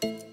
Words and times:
Thank 0.00 0.22
you. 0.22 0.31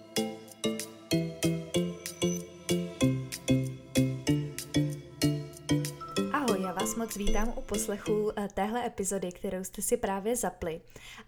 Vítám 7.19 7.53
u 7.55 7.61
poslechu 7.61 8.31
eh, 8.35 8.47
téhle 8.53 8.85
epizody, 8.85 9.31
kterou 9.31 9.63
jste 9.63 9.81
si 9.81 9.97
právě 9.97 10.35
zapli. 10.35 10.81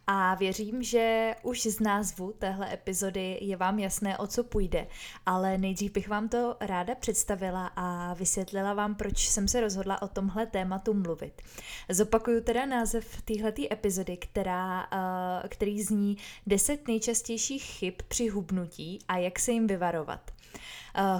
A 0.07 0.35
věřím, 0.35 0.83
že 0.83 1.35
už 1.43 1.61
z 1.61 1.79
názvu 1.79 2.33
téhle 2.39 2.73
epizody 2.73 3.37
je 3.41 3.57
vám 3.57 3.79
jasné, 3.79 4.17
o 4.17 4.27
co 4.27 4.43
půjde. 4.43 4.87
Ale 5.25 5.57
nejdřív 5.57 5.91
bych 5.91 6.07
vám 6.07 6.29
to 6.29 6.57
ráda 6.59 6.95
představila 6.95 7.71
a 7.75 8.13
vysvětlila 8.13 8.73
vám, 8.73 8.95
proč 8.95 9.29
jsem 9.29 9.47
se 9.47 9.61
rozhodla 9.61 10.01
o 10.01 10.07
tomhle 10.07 10.45
tématu 10.45 10.93
mluvit. 10.93 11.41
Zopakuju 11.89 12.41
teda 12.41 12.65
název 12.65 13.21
téhleté 13.21 13.61
epizody, 13.71 14.17
která, 14.17 14.87
eh, 14.91 15.47
který 15.47 15.83
zní 15.83 16.17
10 16.47 16.87
nejčastějších 16.87 17.63
chyb 17.63 17.93
při 18.07 18.27
hubnutí 18.27 18.99
a 19.07 19.17
jak 19.17 19.39
se 19.39 19.51
jim 19.51 19.67
vyvarovat. 19.67 20.31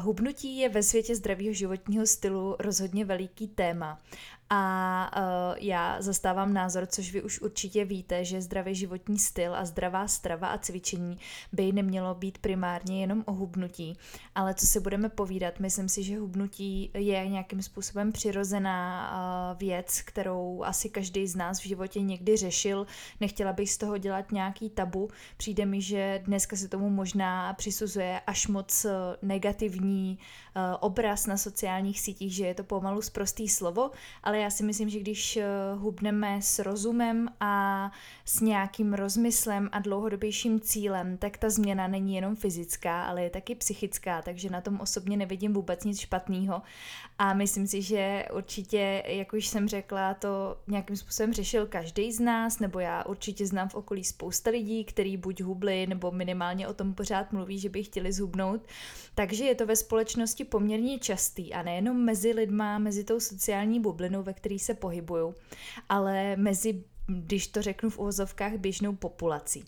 Hubnutí 0.02 0.58
je 0.58 0.70
ve 0.70 0.84
světě 0.84 1.16
zdravého 1.16 1.54
životního 1.54 2.08
stylu 2.08 2.56
rozhodně 2.60 3.06
veliký 3.06 3.48
téma 3.48 4.00
a 4.54 5.12
uh, 5.18 5.58
já 5.60 6.02
zastávám 6.02 6.54
názor, 6.54 6.86
což 6.86 7.12
vy 7.12 7.22
už 7.22 7.42
určitě 7.42 7.86
víte, 7.86 8.26
že 8.26 8.42
zdravý 8.42 8.76
životní 8.76 9.20
styl 9.20 9.56
a 9.56 9.66
zdravá 9.66 10.08
strava 10.08 10.48
a 10.48 10.58
cvičení 10.58 11.18
by 11.52 11.72
nemělo 11.72 12.16
být 12.16 12.38
primárně 12.38 13.02
jenom 13.02 13.24
o 13.26 13.32
hubnutí. 13.32 13.98
Ale 14.36 14.54
co 14.54 14.68
si 14.68 14.80
budeme 14.80 15.10
povídat, 15.10 15.60
myslím 15.60 15.90
si, 15.90 16.04
že 16.04 16.20
hubnutí 16.20 16.92
je 16.94 17.28
nějakým 17.28 17.62
způsobem 17.62 18.12
přirozená 18.12 19.12
uh, 19.12 19.60
věc, 19.60 20.02
kterou 20.02 20.64
asi 20.64 20.90
každý 20.90 21.28
z 21.28 21.36
nás 21.36 21.60
v 21.60 21.68
životě 21.68 22.02
někdy 22.02 22.38
řešil. 22.38 22.88
Nechtěla 23.20 23.54
bych 23.54 23.72
z 23.72 23.78
toho 23.78 23.98
dělat 23.98 24.32
nějaký 24.32 24.70
tabu. 24.70 25.10
Přijde 25.38 25.66
mi, 25.66 25.82
že 25.82 26.22
dneska 26.26 26.56
se 26.56 26.68
tomu 26.68 26.90
možná 26.90 27.54
přisuzuje 27.54 28.22
až 28.28 28.48
moc 28.48 28.86
negativní 29.22 29.61
uh, 29.70 30.62
obraz 30.80 31.28
na 31.28 31.38
sociálních 31.38 32.00
sítích, 32.00 32.36
že 32.36 32.46
je 32.46 32.54
to 32.54 32.64
pomalu 32.64 33.02
zprostý 33.02 33.50
slovo, 33.50 33.92
ale 34.24 34.40
já 34.40 34.50
si 34.50 34.64
myslím, 34.64 34.90
že 34.90 35.00
když 35.00 35.38
eh, 35.38 35.46
hubneme 35.76 36.42
s 36.42 36.60
rozumem 36.60 37.28
a 37.40 37.92
s 38.26 38.40
nějakým 38.40 38.94
rozmyslem 38.94 39.70
a 39.72 39.80
dlouhodobějším 39.80 40.60
cílem, 40.60 41.18
tak 41.18 41.38
ta 41.38 41.50
změna 41.50 41.88
není 41.88 42.16
jenom 42.16 42.36
fyzická, 42.36 43.04
ale 43.04 43.24
je 43.24 43.30
taky 43.30 43.56
psychická, 43.56 44.22
takže 44.22 44.50
na 44.50 44.62
tom 44.62 44.80
osobně 44.80 45.18
nevidím 45.18 45.54
vůbec 45.54 45.84
nic 45.84 46.00
špatného. 46.00 46.62
A 47.18 47.34
myslím 47.34 47.68
si, 47.68 47.82
že 47.82 48.26
určitě, 48.34 49.04
jak 49.08 49.34
už 49.34 49.48
jsem 49.48 49.68
řekla, 49.68 50.14
to 50.14 50.58
nějakým 50.68 50.96
způsobem 50.96 51.34
řešil 51.34 51.68
každý 51.68 52.12
z 52.12 52.20
nás, 52.20 52.60
nebo 52.60 52.80
já 52.80 53.06
určitě 53.06 53.48
znám 53.48 53.70
v 53.70 53.76
okolí 53.76 54.04
spousta 54.04 54.50
lidí, 54.50 54.86
který 54.86 55.18
buď 55.18 55.42
hubli, 55.42 55.88
nebo 55.88 56.12
minimálně 56.12 56.68
o 56.68 56.74
tom 56.74 56.94
pořád 56.94 57.32
mluví, 57.32 57.60
že 57.60 57.70
by 57.70 57.84
chtěli 57.84 58.14
zhubnout. 58.14 58.62
Takže 59.16 59.46
je 59.52 59.56
to 59.56 59.66
ve 59.66 59.76
společnosti 59.76 60.44
poměrně 60.44 61.00
častý 61.00 61.54
a 61.54 61.64
nejenom 61.64 61.98
mezi 61.98 62.32
lidma, 62.32 62.78
mezi 62.78 63.04
tou 63.04 63.20
sociální 63.20 63.80
bublinou, 63.80 64.24
ve 64.24 64.34
které 64.34 64.60
se 64.60 64.74
pohybují, 64.74 65.34
ale 65.90 66.36
mezi 66.36 66.84
když 67.20 67.48
to 67.48 67.62
řeknu 67.62 67.90
v 67.90 68.00
uvozovkách, 68.00 68.54
běžnou 68.54 68.96
populací. 68.96 69.66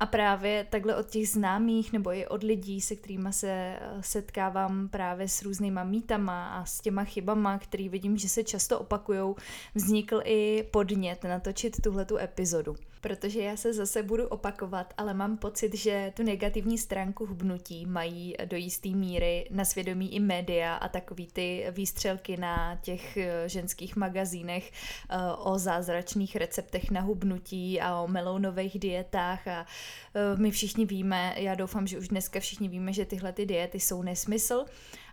A 0.00 0.06
právě 0.06 0.66
takhle 0.70 0.96
od 0.96 1.10
těch 1.10 1.28
známých 1.28 1.92
nebo 1.92 2.12
i 2.12 2.26
od 2.26 2.42
lidí, 2.42 2.80
se 2.80 2.96
kterými 2.96 3.32
se 3.32 3.50
eh, 3.50 3.78
setkávám 4.00 4.88
právě 4.88 5.28
s 5.28 5.42
různýma 5.42 5.84
mítama 5.84 6.48
a 6.48 6.64
s 6.64 6.80
těma 6.80 7.04
chybama, 7.04 7.58
který 7.58 7.88
vidím, 7.88 8.16
že 8.16 8.28
se 8.28 8.44
často 8.44 8.78
opakujou, 8.78 9.36
vznikl 9.74 10.20
i 10.24 10.68
podnět 10.70 11.24
natočit 11.24 11.82
tuhletu 11.82 12.18
epizodu 12.18 12.76
protože 13.00 13.42
já 13.42 13.56
se 13.56 13.72
zase 13.72 14.02
budu 14.02 14.28
opakovat, 14.28 14.94
ale 14.96 15.14
mám 15.14 15.36
pocit, 15.36 15.74
že 15.74 16.12
tu 16.16 16.22
negativní 16.22 16.78
stránku 16.78 17.26
hubnutí 17.26 17.86
mají 17.86 18.36
do 18.44 18.56
jisté 18.56 18.88
míry 18.88 19.48
na 19.50 19.64
svědomí 19.64 20.14
i 20.14 20.20
média 20.20 20.74
a 20.74 20.88
takový 20.88 21.26
ty 21.26 21.66
výstřelky 21.70 22.36
na 22.36 22.76
těch 22.82 23.16
eh, 23.16 23.48
ženských 23.48 23.96
magazínech 23.96 24.72
eh, 24.72 25.16
o 25.38 25.58
zázračných 25.58 26.36
receptech 26.36 26.79
na 26.90 27.00
hubnutí 27.00 27.80
a 27.80 28.00
o 28.00 28.08
melounových 28.08 28.78
dietách 28.78 29.48
a 29.48 29.66
eh, 30.14 30.36
my 30.36 30.50
všichni 30.50 30.86
víme, 30.86 31.34
já 31.36 31.54
doufám, 31.54 31.86
že 31.86 31.98
už 31.98 32.08
dneska 32.08 32.40
všichni 32.40 32.68
víme, 32.68 32.92
že 32.92 33.04
tyhle 33.04 33.32
ty 33.32 33.46
diety 33.46 33.80
jsou 33.80 34.02
nesmysl 34.02 34.64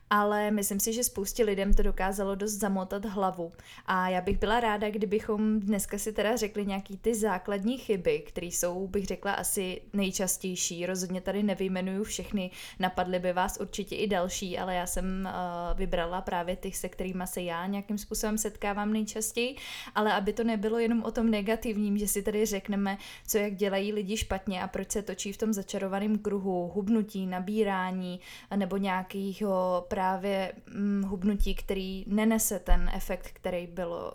ale 0.10 0.52
myslím 0.52 0.80
si, 0.80 0.94
že 0.94 1.04
spoustě 1.04 1.44
lidem 1.44 1.74
to 1.74 1.84
dokázalo 1.84 2.36
dost 2.36 2.52
zamotat 2.52 3.06
hlavu. 3.06 3.52
A 3.86 4.10
já 4.10 4.22
bych 4.22 4.40
byla 4.40 4.60
ráda, 4.60 4.90
kdybychom 4.90 5.60
dneska 5.60 5.98
si 5.98 6.14
teda 6.14 6.36
řekli 6.36 6.66
nějaký 6.66 6.98
ty 6.98 7.16
základní 7.16 7.78
chyby, 7.78 8.20
které 8.20 8.48
jsou, 8.48 8.88
bych 8.88 9.06
řekla, 9.06 9.34
asi 9.34 9.82
nejčastější. 9.94 10.86
Rozhodně 10.86 11.22
tady 11.22 11.44
nevyjmenuju 11.44 12.04
všechny, 12.04 12.52
napadly 12.80 13.20
by 13.20 13.34
vás 13.34 13.58
určitě 13.62 13.96
i 13.96 14.08
další, 14.08 14.58
ale 14.58 14.76
já 14.76 14.88
jsem 14.88 15.30
uh, 15.30 15.78
vybrala 15.78 16.22
právě 16.22 16.56
těch, 16.56 16.78
se 16.78 16.90
kterými 16.90 17.24
se 17.26 17.42
já 17.42 17.66
nějakým 17.66 17.98
způsobem 17.98 18.38
setkávám 18.38 18.94
nejčastěji, 18.94 19.56
ale 19.96 20.14
aby 20.14 20.34
to 20.34 20.44
nebylo 20.44 20.80
jenom 20.80 21.04
o 21.04 21.12
tom 21.12 21.32
negativním, 21.32 21.98
že 21.98 22.08
si 22.08 22.24
tady 22.24 22.46
řekneme, 22.46 22.98
co 23.28 23.38
jak 23.38 23.56
dělají 23.56 23.94
lidi 23.94 24.18
špatně 24.18 24.64
a 24.64 24.68
proč 24.68 24.92
se 24.92 25.02
točí 25.02 25.34
v 25.34 25.38
tom 25.38 25.54
začarovaném 25.54 26.18
kruhu, 26.18 26.72
hubnutí, 26.76 27.26
nabírání 27.26 28.20
nebo 28.56 28.78
nějakého 28.78 29.86
právě 29.98 30.52
hm, 30.68 31.04
hubnutí, 31.04 31.56
který 31.56 32.06
nenese 32.08 32.60
ten 32.60 32.90
efekt, 32.94 33.32
který 33.34 33.68
bylo, 33.68 34.14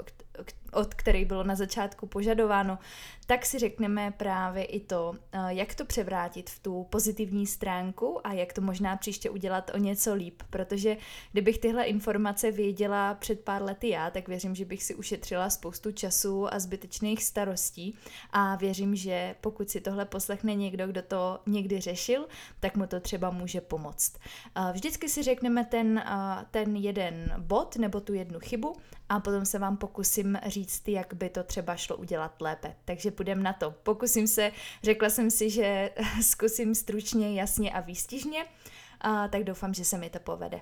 od 0.73 0.95
který 0.95 1.25
bylo 1.25 1.45
na 1.45 1.55
začátku 1.55 2.07
požadováno, 2.07 2.79
tak 3.27 3.47
si 3.47 3.59
řekneme 3.59 4.11
právě 4.17 4.65
i 4.65 4.81
to, 4.81 5.15
eh, 5.33 5.39
jak 5.49 5.75
to 5.75 5.85
převrátit 5.85 6.51
v 6.51 6.59
tu 6.59 6.87
pozitivní 6.91 7.47
stránku 7.47 8.27
a 8.27 8.33
jak 8.33 8.53
to 8.53 8.61
možná 8.61 8.97
příště 8.97 9.31
udělat 9.31 9.71
o 9.75 9.79
něco 9.79 10.15
líp, 10.15 10.43
protože 10.51 10.97
kdybych 11.33 11.59
tyhle 11.59 11.85
informace 11.85 12.51
věděla 12.51 13.15
před 13.15 13.41
pár 13.41 13.63
lety 13.63 13.89
já, 13.89 14.11
tak 14.11 14.29
věřím, 14.29 14.55
že 14.55 14.65
bych 14.65 14.83
si 14.83 14.95
ušetřila 14.95 15.51
spoustu 15.51 15.93
času 15.93 16.55
a 16.55 16.59
zbytečných 16.59 17.25
starostí 17.25 17.95
a 18.31 18.57
věřím, 18.57 18.97
že 18.97 19.35
pokud 19.41 19.71
si 19.71 19.81
tohle 19.81 20.05
poslechne 20.05 20.55
někdo, 20.55 20.87
kdo 20.87 21.03
to 21.03 21.39
někdy 21.47 21.81
řešil, 21.81 22.29
tak 22.61 22.77
mu 22.77 22.87
to 22.87 23.01
třeba 23.01 23.31
může 23.31 23.61
pomoct. 23.61 24.19
Eh, 24.57 24.73
vždycky 24.73 25.09
si 25.09 25.23
řekneme 25.23 25.65
ten, 25.65 25.99
eh, 25.99 26.45
ten 26.51 26.77
jeden 26.77 27.35
bod 27.39 27.77
nebo 27.77 28.01
tu 28.01 28.15
jednu 28.15 28.41
chybu 28.41 28.77
a 29.13 29.21
potom 29.21 29.45
se 29.45 29.59
vám 29.59 29.77
pokusím 29.77 30.39
říct, 30.47 30.89
jak 30.89 31.15
by 31.15 31.29
to 31.29 31.43
třeba 31.43 31.77
šlo 31.77 31.97
udělat 31.97 32.41
lépe. 32.41 32.77
Takže 32.85 33.11
půjdem 33.11 33.43
na 33.43 33.53
to. 33.53 33.71
Pokusím 33.71 34.27
se, 34.27 34.53
řekla 34.83 35.11
jsem 35.11 35.31
si, 35.31 35.51
že 35.51 35.91
zkusím 36.23 36.75
stručně, 36.75 37.35
jasně 37.41 37.73
a 37.73 37.81
výstižně, 37.81 38.45
a 39.01 39.29
tak 39.29 39.45
doufám, 39.45 39.75
že 39.75 39.85
se 39.85 39.99
mi 39.99 40.11
to 40.11 40.19
povede. 40.19 40.61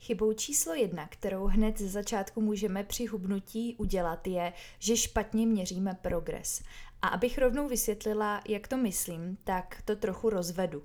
Chybou 0.00 0.32
číslo 0.32 0.74
jedna, 0.74 1.08
kterou 1.08 1.44
hned 1.46 1.78
ze 1.78 1.88
začátku 1.88 2.40
můžeme 2.40 2.84
při 2.84 3.06
hubnutí 3.06 3.76
udělat, 3.78 4.26
je, 4.26 4.52
že 4.78 4.96
špatně 4.96 5.46
měříme 5.46 5.98
progres. 6.02 6.62
A 7.02 7.08
abych 7.08 7.38
rovnou 7.38 7.68
vysvětlila, 7.68 8.42
jak 8.48 8.68
to 8.68 8.76
myslím, 8.76 9.38
tak 9.44 9.82
to 9.84 9.96
trochu 9.96 10.30
rozvedu. 10.30 10.78
Uh, 10.78 10.84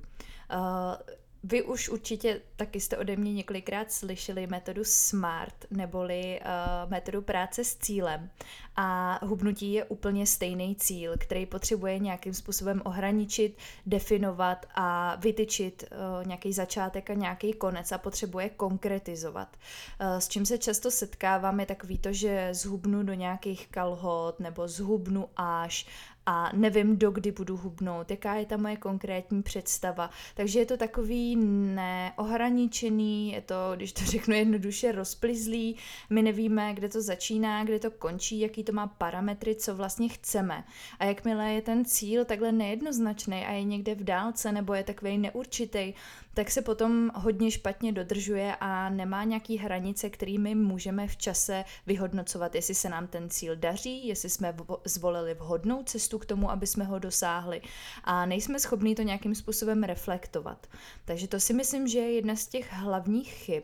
vy 1.43 1.63
už 1.63 1.89
určitě 1.89 2.41
taky 2.59 2.79
jste 2.79 2.97
ode 2.97 3.15
mě 3.15 3.33
několikrát 3.33 3.91
slyšeli 3.91 4.47
metodu 4.47 4.81
SMART, 4.83 5.65
neboli 5.71 6.39
uh, 6.39 6.91
metodu 6.91 7.21
práce 7.21 7.63
s 7.63 7.77
cílem. 7.77 8.29
A 8.75 9.19
hubnutí 9.25 9.73
je 9.73 9.85
úplně 9.85 10.25
stejný 10.25 10.75
cíl, 10.75 11.13
který 11.17 11.45
potřebuje 11.45 11.99
nějakým 11.99 12.33
způsobem 12.33 12.81
ohraničit, 12.85 13.57
definovat 13.85 14.65
a 14.75 15.15
vytyčit 15.15 15.83
uh, 15.91 16.27
nějaký 16.27 16.53
začátek 16.53 17.09
a 17.09 17.13
nějaký 17.13 17.53
konec 17.53 17.91
a 17.91 17.97
potřebuje 17.97 18.49
konkretizovat. 18.49 19.57
Uh, 20.01 20.17
s 20.19 20.27
čím 20.27 20.45
se 20.45 20.57
často 20.57 20.91
setkávám 20.91 21.59
je 21.59 21.65
takový 21.65 21.97
to, 21.97 22.13
že 22.13 22.49
zhubnu 22.51 23.03
do 23.03 23.13
nějakých 23.13 23.67
kalhot 23.67 24.39
nebo 24.39 24.67
zhubnu 24.67 25.27
až 25.35 25.87
a 26.31 26.51
nevím, 26.53 26.97
dokdy 26.97 27.31
budu 27.31 27.57
hubnout, 27.57 28.11
jaká 28.11 28.35
je 28.35 28.45
ta 28.45 28.57
moje 28.57 28.77
konkrétní 28.77 29.43
představa. 29.43 30.09
Takže 30.35 30.59
je 30.59 30.65
to 30.65 30.77
takový 30.77 31.35
neohraničený, 31.35 32.48
je 32.57 33.41
to, 33.41 33.55
když 33.75 33.93
to 33.93 34.03
řeknu 34.05 34.35
jednoduše, 34.35 34.91
rozplizlý, 34.91 35.75
my 36.09 36.21
nevíme, 36.21 36.73
kde 36.73 36.89
to 36.89 37.01
začíná, 37.01 37.63
kde 37.63 37.79
to 37.79 37.91
končí, 37.91 38.39
jaký 38.39 38.63
to 38.63 38.71
má 38.71 38.87
parametry, 38.87 39.55
co 39.55 39.75
vlastně 39.75 40.09
chceme. 40.09 40.63
A 40.99 41.05
jakmile 41.05 41.53
je 41.53 41.61
ten 41.61 41.85
cíl 41.85 42.25
takhle 42.25 42.51
nejednoznačný 42.51 43.45
a 43.45 43.51
je 43.51 43.63
někde 43.63 43.95
v 43.95 44.03
dálce 44.03 44.51
nebo 44.51 44.73
je 44.73 44.83
takový 44.83 45.17
neurčitý, 45.17 45.93
tak 46.33 46.51
se 46.51 46.61
potom 46.61 47.11
hodně 47.15 47.51
špatně 47.51 47.91
dodržuje 47.91 48.55
a 48.59 48.89
nemá 48.89 49.23
nějaký 49.23 49.57
hranice, 49.57 50.09
kterými 50.09 50.55
můžeme 50.55 51.07
v 51.07 51.17
čase 51.17 51.65
vyhodnocovat, 51.87 52.55
jestli 52.55 52.75
se 52.75 52.89
nám 52.89 53.07
ten 53.07 53.29
cíl 53.29 53.55
daří, 53.55 54.07
jestli 54.07 54.29
jsme 54.29 54.55
zvolili 54.85 55.33
vhodnou 55.33 55.83
cestu 55.83 56.19
k 56.19 56.25
tomu, 56.25 56.51
aby 56.51 56.67
jsme 56.67 56.83
ho 56.83 56.99
dosáhli 56.99 57.61
a 58.03 58.25
nejsme 58.25 58.59
schopni 58.59 58.95
to 58.95 59.01
nějakým 59.01 59.35
způsobem 59.35 59.83
reflektovat. 59.83 60.67
Takže 61.05 61.27
to 61.27 61.39
si 61.39 61.53
myslím, 61.53 61.87
že 61.87 61.99
je 61.99 62.11
jedna 62.11 62.35
z 62.39 62.47
těch 62.47 62.73
hlavních 62.73 63.33
chyb. 63.33 63.63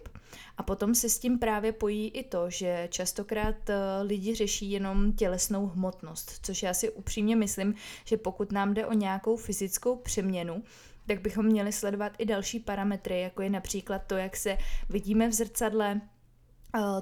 A 0.58 0.64
potom 0.64 0.96
se 0.96 1.10
s 1.10 1.20
tím 1.20 1.40
právě 1.40 1.72
pojí 1.72 2.10
i 2.10 2.24
to, 2.24 2.50
že 2.50 2.88
častokrát 2.92 3.70
eh, 3.70 3.76
lidi 4.02 4.36
řeší 4.36 4.72
jenom 4.72 5.14
tělesnou 5.14 5.68
hmotnost, 5.68 6.40
což 6.46 6.64
já 6.64 6.74
si 6.74 6.90
upřímně 6.90 7.36
myslím, 7.36 7.76
že 8.06 8.18
pokud 8.18 8.52
nám 8.52 8.74
jde 8.74 8.86
o 8.86 8.94
nějakou 8.94 9.38
fyzickou 9.38 9.96
přeměnu, 9.96 10.64
tak 11.08 11.22
bychom 11.22 11.46
měli 11.46 11.72
sledovat 11.72 12.12
i 12.18 12.26
další 12.26 12.60
parametry, 12.60 13.22
jako 13.22 13.42
je 13.42 13.50
například 13.50 14.00
to, 14.08 14.16
jak 14.16 14.38
se 14.38 14.58
vidíme 14.90 15.28
v 15.28 15.34
zrcadle, 15.34 16.02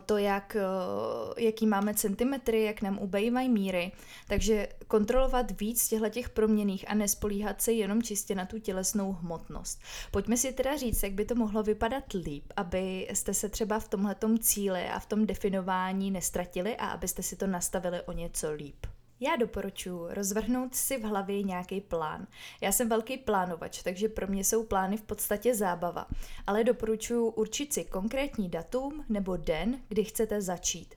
to, 0.06 0.18
jak, 0.18 0.56
eh, 0.56 1.44
jaký 1.44 1.68
máme 1.68 1.94
centimetry, 1.94 2.64
jak 2.64 2.81
nám 2.81 3.00
ubejvají 3.00 3.50
míry. 3.50 3.92
Takže 4.28 4.68
kontrolovat 4.88 5.60
víc 5.60 5.88
těchto 5.88 6.10
těch 6.10 6.30
proměných 6.30 6.92
a 6.92 6.94
nespolíhat 6.94 7.62
se 7.62 7.72
jenom 7.72 8.04
čistě 8.04 8.36
na 8.36 8.46
tu 8.46 8.60
tělesnou 8.60 9.12
hmotnost. 9.12 9.81
Pojďme 10.12 10.38
si 10.38 10.54
teda 10.54 10.78
říct, 10.78 11.04
jak 11.04 11.14
by 11.14 11.25
to 11.25 11.36
mohlo 11.36 11.64
vypadat 11.64 12.04
líp, 12.14 12.54
aby 12.56 13.08
jste 13.14 13.34
se 13.34 13.50
třeba 13.50 13.80
v 13.80 13.88
tomhletom 13.88 14.40
cíli 14.40 14.88
a 14.88 15.00
v 15.00 15.06
tom 15.06 15.25
definování 15.25 16.12
nestratili 16.12 16.76
a 16.76 16.88
abyste 16.88 17.24
si 17.24 17.36
to 17.36 17.48
nastavili 17.48 18.02
o 18.02 18.12
něco 18.12 18.52
líp. 18.52 18.86
Já 19.25 19.36
doporučuji 19.36 20.08
rozvrhnout 20.10 20.75
si 20.75 20.98
v 20.98 21.04
hlavě 21.04 21.44
nějaký 21.44 21.81
plán. 21.81 22.28
Já 22.62 22.72
jsem 22.72 22.90
velký 22.90 23.18
plánovač, 23.18 23.84
takže 23.84 24.10
pro 24.10 24.28
mě 24.28 24.44
jsou 24.44 24.64
plány 24.64 24.98
v 24.98 25.02
podstatě 25.02 25.56
zábava, 25.56 26.08
ale 26.48 26.64
doporučuji 26.64 27.30
určit 27.30 27.74
si 27.74 27.84
konkrétní 27.84 28.50
datum 28.50 29.06
nebo 29.10 29.38
den, 29.38 29.80
kdy 29.88 30.04
chcete 30.04 30.42
začít. 30.42 30.96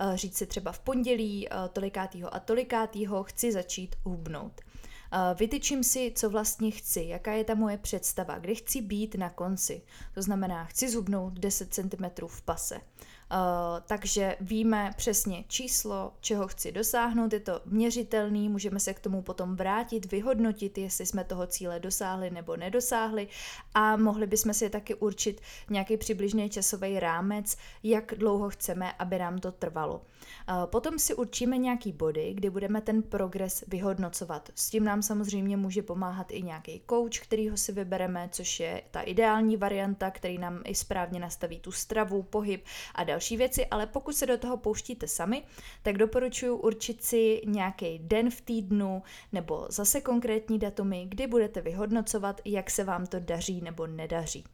Eh, 0.00 0.16
říct 0.16 0.36
si 0.36 0.46
třeba 0.46 0.72
v 0.72 0.78
pondělí 0.78 1.48
eh, 1.48 1.54
tolikátýho 1.72 2.34
a 2.34 2.40
tolikátýho 2.40 3.24
chci 3.24 3.52
začít 3.52 3.96
hubnout. 4.04 4.60
Eh, 5.12 5.34
vytyčím 5.34 5.84
si, 5.84 6.12
co 6.16 6.30
vlastně 6.30 6.70
chci, 6.70 7.04
jaká 7.08 7.32
je 7.32 7.44
ta 7.44 7.54
moje 7.54 7.78
představa, 7.78 8.38
kde 8.38 8.54
chci 8.54 8.82
být 8.82 9.14
na 9.14 9.30
konci. 9.30 9.82
To 10.14 10.22
znamená, 10.22 10.64
chci 10.64 10.88
zhubnout 10.88 11.32
10 11.32 11.74
cm 11.74 12.26
v 12.26 12.42
pase. 12.42 12.80
Uh, 13.32 13.36
takže 13.86 14.36
víme 14.40 14.90
přesně 14.96 15.44
číslo, 15.48 16.12
čeho 16.20 16.48
chci 16.48 16.72
dosáhnout, 16.72 17.32
je 17.32 17.40
to 17.40 17.60
měřitelný, 17.64 18.48
můžeme 18.48 18.80
se 18.80 18.94
k 18.94 19.00
tomu 19.00 19.22
potom 19.22 19.56
vrátit, 19.56 20.12
vyhodnotit, 20.12 20.78
jestli 20.78 21.06
jsme 21.06 21.24
toho 21.24 21.46
cíle 21.46 21.80
dosáhli 21.80 22.30
nebo 22.30 22.56
nedosáhli 22.56 23.28
a 23.74 23.96
mohli 23.96 24.26
bychom 24.26 24.54
si 24.54 24.70
taky 24.70 24.94
určit 24.94 25.40
nějaký 25.70 25.96
přibližný 25.96 26.50
časový 26.50 27.00
rámec, 27.00 27.56
jak 27.82 28.14
dlouho 28.16 28.50
chceme, 28.50 28.92
aby 28.92 29.18
nám 29.18 29.38
to 29.38 29.52
trvalo. 29.52 29.94
Uh, 29.94 30.66
potom 30.66 30.98
si 30.98 31.14
určíme 31.14 31.58
nějaký 31.58 31.92
body, 31.92 32.34
kdy 32.34 32.50
budeme 32.50 32.80
ten 32.80 33.02
progres 33.02 33.64
vyhodnocovat. 33.68 34.50
S 34.54 34.70
tím 34.70 34.84
nám 34.84 35.02
samozřejmě 35.02 35.56
může 35.56 35.82
pomáhat 35.82 36.30
i 36.30 36.42
nějaký 36.42 36.82
coach, 36.90 37.18
kterýho 37.22 37.56
si 37.56 37.72
vybereme, 37.72 38.28
což 38.32 38.60
je 38.60 38.82
ta 38.90 39.00
ideální 39.00 39.56
varianta, 39.56 40.10
který 40.10 40.38
nám 40.38 40.62
i 40.64 40.74
správně 40.74 41.20
nastaví 41.20 41.60
tu 41.60 41.72
stravu, 41.72 42.22
pohyb 42.22 42.64
a 42.94 43.04
další 43.04 43.19
další 43.20 43.36
věci, 43.36 43.66
ale 43.66 43.86
pokud 43.86 44.16
se 44.16 44.26
do 44.26 44.38
toho 44.38 44.56
pouštíte 44.56 45.08
sami, 45.08 45.42
tak 45.82 45.98
doporučuji 45.98 46.56
určit 46.56 47.04
si 47.04 47.40
nějaký 47.46 47.98
den 47.98 48.30
v 48.30 48.40
týdnu 48.40 49.02
nebo 49.32 49.66
zase 49.68 50.00
konkrétní 50.00 50.58
datumy, 50.58 51.06
kdy 51.08 51.26
budete 51.26 51.60
vyhodnocovat, 51.60 52.40
jak 52.44 52.70
se 52.70 52.84
vám 52.84 53.06
to 53.06 53.20
daří 53.20 53.60
nebo 53.60 53.86
nedaří. 53.86 54.44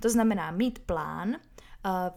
To 0.00 0.10
znamená 0.10 0.50
mít 0.50 0.78
plán, 0.78 1.36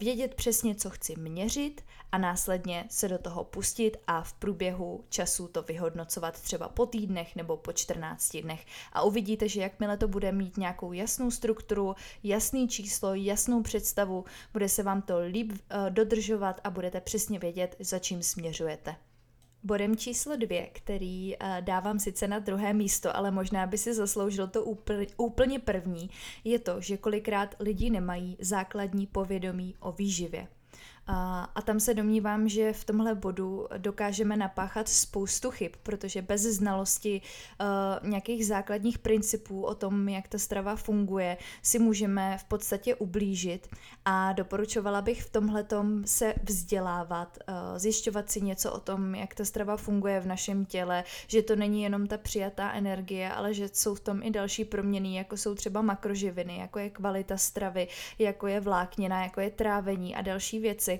vědět 0.00 0.34
přesně, 0.34 0.74
co 0.74 0.90
chci 0.90 1.14
měřit 1.16 1.84
a 2.12 2.18
následně 2.18 2.84
se 2.88 3.08
do 3.08 3.18
toho 3.18 3.44
pustit 3.44 3.96
a 4.06 4.22
v 4.22 4.32
průběhu 4.32 5.04
času 5.08 5.48
to 5.48 5.62
vyhodnocovat 5.62 6.40
třeba 6.40 6.68
po 6.68 6.86
týdnech 6.86 7.36
nebo 7.36 7.56
po 7.56 7.72
14 7.72 8.36
dnech. 8.36 8.66
A 8.92 9.02
uvidíte, 9.02 9.48
že 9.48 9.60
jakmile 9.60 9.96
to 9.96 10.08
bude 10.08 10.32
mít 10.32 10.56
nějakou 10.56 10.92
jasnou 10.92 11.30
strukturu, 11.30 11.94
jasný 12.22 12.68
číslo, 12.68 13.14
jasnou 13.14 13.62
představu, 13.62 14.24
bude 14.52 14.68
se 14.68 14.82
vám 14.82 15.02
to 15.02 15.18
líp 15.18 15.52
uh, 15.52 15.58
dodržovat 15.90 16.60
a 16.64 16.70
budete 16.70 17.00
přesně 17.00 17.38
vědět, 17.38 17.76
za 17.78 17.98
čím 17.98 18.22
směřujete. 18.22 18.96
Bodem 19.62 19.96
číslo 19.96 20.36
dvě, 20.36 20.66
který 20.72 21.36
uh, 21.36 21.48
dávám 21.60 21.98
sice 21.98 22.28
na 22.28 22.38
druhé 22.38 22.72
místo, 22.72 23.16
ale 23.16 23.30
možná 23.30 23.66
by 23.66 23.78
si 23.78 23.94
zasloužil 23.94 24.48
to 24.48 24.64
úplně 25.16 25.58
první, 25.58 26.10
je 26.44 26.58
to, 26.58 26.80
že 26.80 26.96
kolikrát 26.96 27.54
lidi 27.60 27.90
nemají 27.90 28.36
základní 28.40 29.06
povědomí 29.06 29.74
o 29.80 29.92
výživě. 29.92 30.48
A, 31.12 31.48
a 31.54 31.62
tam 31.62 31.80
se 31.80 31.94
domnívám, 31.94 32.48
že 32.48 32.72
v 32.72 32.84
tomhle 32.84 33.14
bodu 33.14 33.66
dokážeme 33.78 34.36
napáchat 34.36 34.88
spoustu 34.88 35.50
chyb, 35.50 35.72
protože 35.82 36.22
bez 36.22 36.42
znalosti 36.42 37.22
uh, 38.02 38.08
nějakých 38.08 38.46
základních 38.46 38.98
principů 38.98 39.62
o 39.62 39.74
tom, 39.74 40.08
jak 40.08 40.28
ta 40.28 40.38
strava 40.38 40.76
funguje, 40.76 41.36
si 41.62 41.78
můžeme 41.78 42.38
v 42.38 42.44
podstatě 42.44 42.94
ublížit. 42.94 43.68
A 44.04 44.32
doporučovala 44.32 45.02
bych 45.02 45.22
v 45.22 45.30
tomhle 45.30 45.66
se 46.04 46.34
vzdělávat, 46.42 47.38
uh, 47.48 47.78
zjišťovat 47.78 48.30
si 48.30 48.40
něco 48.40 48.72
o 48.72 48.80
tom, 48.80 49.14
jak 49.14 49.34
ta 49.34 49.44
strava 49.44 49.76
funguje 49.76 50.20
v 50.20 50.26
našem 50.26 50.64
těle, 50.64 51.04
že 51.26 51.42
to 51.42 51.56
není 51.56 51.82
jenom 51.82 52.06
ta 52.06 52.18
přijatá 52.18 52.72
energie, 52.72 53.32
ale 53.32 53.54
že 53.54 53.68
jsou 53.72 53.94
v 53.94 54.00
tom 54.00 54.22
i 54.22 54.30
další 54.30 54.64
proměny, 54.64 55.16
jako 55.16 55.36
jsou 55.36 55.54
třeba 55.54 55.82
makroživiny, 55.82 56.56
jako 56.58 56.78
je 56.78 56.90
kvalita 56.90 57.36
stravy, 57.36 57.88
jako 58.18 58.46
je 58.46 58.60
vláknina, 58.60 59.22
jako 59.22 59.40
je 59.40 59.50
trávení 59.50 60.16
a 60.16 60.22
další 60.22 60.58
věci, 60.58 60.99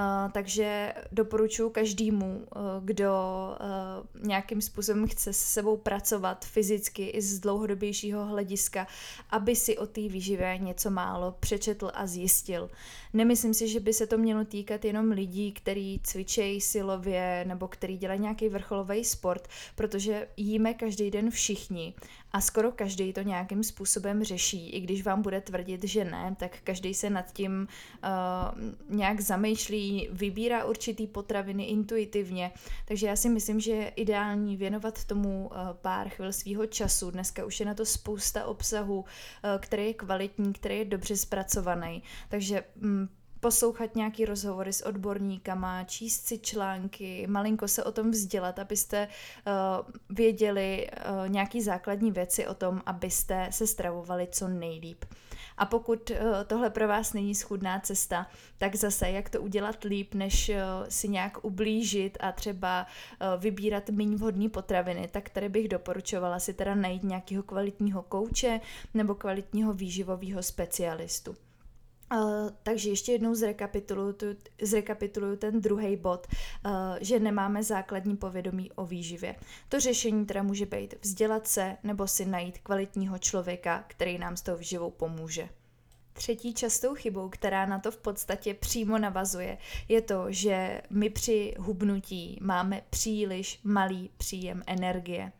Uh, 0.00 0.32
takže 0.32 0.94
doporučuji 1.12 1.70
každému, 1.70 2.46
uh, 2.56 2.62
kdo 2.84 3.12
uh, 4.14 4.26
nějakým 4.26 4.60
způsobem 4.60 5.08
chce 5.08 5.32
se 5.32 5.44
sebou 5.44 5.76
pracovat 5.76 6.44
fyzicky 6.44 7.06
i 7.06 7.22
z 7.22 7.40
dlouhodobějšího 7.40 8.26
hlediska, 8.26 8.86
aby 9.30 9.56
si 9.56 9.78
o 9.78 9.86
té 9.86 10.00
výživě 10.00 10.58
něco 10.58 10.90
málo 10.90 11.36
přečetl 11.40 11.90
a 11.94 12.06
zjistil. 12.06 12.70
Nemyslím 13.12 13.54
si, 13.54 13.68
že 13.68 13.80
by 13.80 13.92
se 13.92 14.06
to 14.06 14.18
mělo 14.18 14.44
týkat 14.44 14.84
jenom 14.84 15.10
lidí, 15.10 15.52
kteří 15.52 16.00
cvičejí 16.04 16.60
silově 16.60 17.44
nebo 17.48 17.68
který 17.68 17.98
dělají 17.98 18.20
nějaký 18.20 18.48
vrcholový 18.48 19.04
sport, 19.04 19.48
protože 19.74 20.28
jíme 20.36 20.74
každý 20.74 21.10
den 21.10 21.30
všichni 21.30 21.94
a 22.32 22.40
skoro 22.40 22.72
každý 22.72 23.12
to 23.12 23.22
nějakým 23.22 23.62
způsobem 23.62 24.24
řeší. 24.24 24.70
I 24.70 24.80
když 24.80 25.02
vám 25.04 25.22
bude 25.22 25.40
tvrdit, 25.40 25.84
že 25.84 26.04
ne, 26.04 26.36
tak 26.38 26.58
každý 26.64 26.94
se 26.94 27.10
nad 27.10 27.32
tím 27.32 27.68
uh, 28.04 28.96
nějak 28.96 29.20
zamýšlí, 29.20 29.89
vybírá 30.12 30.64
určitý 30.64 31.06
potraviny 31.06 31.64
intuitivně. 31.64 32.52
Takže 32.84 33.06
já 33.06 33.16
si 33.16 33.28
myslím, 33.28 33.60
že 33.60 33.72
je 33.72 33.88
ideální 33.88 34.56
věnovat 34.56 35.04
tomu 35.04 35.46
uh, 35.48 35.56
pár 35.72 36.08
chvil 36.08 36.32
svého 36.32 36.66
času. 36.66 37.10
Dneska 37.10 37.44
už 37.44 37.60
je 37.60 37.66
na 37.66 37.74
to 37.74 37.86
spousta 37.86 38.46
obsahu, 38.46 38.98
uh, 38.98 39.06
který 39.58 39.86
je 39.86 39.94
kvalitní, 39.94 40.52
který 40.52 40.78
je 40.78 40.84
dobře 40.84 41.16
zpracovaný. 41.16 42.02
Takže 42.28 42.64
um, 42.82 43.08
poslouchat 43.40 43.96
nějaký 43.96 44.24
rozhovory 44.24 44.72
s 44.72 44.86
odborníkama, 44.86 45.84
číst 45.84 46.26
si 46.26 46.38
články, 46.38 47.26
malinko 47.26 47.68
se 47.68 47.84
o 47.84 47.92
tom 47.92 48.10
vzdělat, 48.10 48.58
abyste 48.58 49.08
uh, 49.08 50.16
věděli 50.16 50.88
uh, 50.90 51.28
nějaký 51.28 51.62
základní 51.62 52.10
věci 52.10 52.46
o 52.46 52.54
tom, 52.54 52.82
abyste 52.86 53.48
se 53.50 53.66
stravovali 53.66 54.28
co 54.30 54.48
nejlíp. 54.48 55.04
A 55.60 55.66
pokud 55.66 56.10
uh, 56.10 56.16
tohle 56.46 56.70
pro 56.70 56.88
vás 56.88 57.12
není 57.12 57.34
schudná 57.34 57.80
cesta, 57.80 58.26
tak 58.58 58.76
zase 58.76 59.10
jak 59.10 59.30
to 59.30 59.42
udělat 59.42 59.84
líp, 59.84 60.14
než 60.14 60.48
uh, 60.48 60.54
si 60.88 61.08
nějak 61.08 61.44
ublížit 61.44 62.18
a 62.20 62.32
třeba 62.32 62.86
uh, 62.86 63.42
vybírat 63.42 63.90
méně 63.90 64.16
vhodné 64.16 64.48
potraviny, 64.48 65.08
tak 65.12 65.28
tady 65.28 65.48
bych 65.48 65.68
doporučovala 65.68 66.38
si 66.38 66.54
teda 66.54 66.74
najít 66.74 67.02
nějakého 67.02 67.42
kvalitního 67.42 68.02
kouče 68.02 68.60
nebo 68.94 69.14
kvalitního 69.14 69.72
výživového 69.72 70.42
specialistu. 70.42 71.36
Uh, 72.12 72.50
takže 72.62 72.90
ještě 72.90 73.12
jednou 73.12 73.34
zrekapituluju, 73.34 74.12
tu, 74.12 74.26
zrekapituluju 74.62 75.36
ten 75.36 75.60
druhý 75.60 75.96
bod, 75.96 76.26
uh, 76.66 76.72
že 77.00 77.20
nemáme 77.20 77.62
základní 77.62 78.16
povědomí 78.16 78.72
o 78.72 78.86
výživě. 78.86 79.36
To 79.68 79.80
řešení 79.80 80.26
teda 80.26 80.42
může 80.42 80.66
být 80.66 80.94
vzdělat 81.02 81.46
se 81.46 81.76
nebo 81.82 82.06
si 82.06 82.26
najít 82.26 82.58
kvalitního 82.58 83.18
člověka, 83.18 83.84
který 83.86 84.18
nám 84.18 84.36
s 84.36 84.42
tou 84.42 84.56
výživou 84.56 84.90
pomůže. 84.90 85.48
Třetí 86.20 86.54
častou 86.54 86.94
chybou, 86.94 87.28
která 87.28 87.66
na 87.66 87.78
to 87.78 87.90
v 87.90 87.96
podstatě 87.96 88.54
přímo 88.54 88.98
navazuje, 88.98 89.58
je 89.88 90.00
to, 90.00 90.24
že 90.28 90.82
my 90.90 91.10
při 91.10 91.54
hubnutí 91.58 92.38
máme 92.40 92.82
příliš 92.90 93.60
malý 93.64 94.10
příjem 94.16 94.62
energie. 94.66 95.32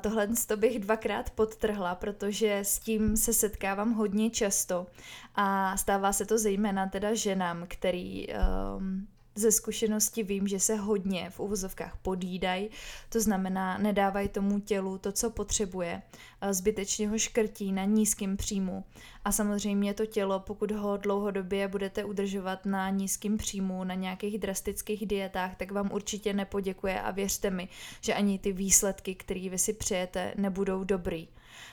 Tohle 0.00 0.28
to 0.46 0.56
bych 0.56 0.78
dvakrát 0.78 1.30
podtrhla, 1.30 1.94
protože 1.94 2.58
s 2.58 2.78
tím 2.78 3.16
se 3.16 3.32
setkávám 3.32 3.92
hodně 3.92 4.30
často 4.30 4.86
a 5.34 5.76
stává 5.76 6.12
se 6.12 6.26
to 6.26 6.38
zejména 6.38 6.86
teda 6.86 7.14
ženám, 7.14 7.64
který 7.68 8.26
um, 8.28 9.06
ze 9.34 9.52
zkušenosti 9.52 10.22
vím, 10.22 10.48
že 10.48 10.60
se 10.60 10.76
hodně 10.76 11.30
v 11.30 11.40
uvozovkách 11.40 11.96
podídají, 12.02 12.70
to 13.08 13.20
znamená 13.20 13.78
nedávají 13.78 14.28
tomu 14.28 14.60
tělu 14.60 14.98
to, 14.98 15.12
co 15.12 15.30
potřebuje, 15.30 16.02
zbytečně 16.50 17.08
ho 17.08 17.18
škrtí 17.18 17.72
na 17.72 17.84
nízkém 17.84 18.36
příjmu 18.36 18.84
a 19.24 19.32
samozřejmě 19.32 19.94
to 19.94 20.06
tělo, 20.06 20.40
pokud 20.40 20.70
ho 20.70 20.96
dlouhodobě 20.96 21.68
budete 21.68 22.04
udržovat 22.04 22.66
na 22.66 22.90
nízkém 22.90 23.36
příjmu, 23.36 23.84
na 23.84 23.94
nějakých 23.94 24.38
drastických 24.38 25.06
dietách, 25.06 25.56
tak 25.56 25.70
vám 25.70 25.90
určitě 25.92 26.32
nepoděkuje 26.32 27.00
a 27.00 27.10
věřte 27.10 27.50
mi, 27.50 27.68
že 28.00 28.14
ani 28.14 28.38
ty 28.38 28.52
výsledky, 28.52 29.14
které 29.14 29.48
vy 29.48 29.58
si 29.58 29.72
přejete, 29.72 30.34
nebudou 30.36 30.84
dobrý. 30.84 31.28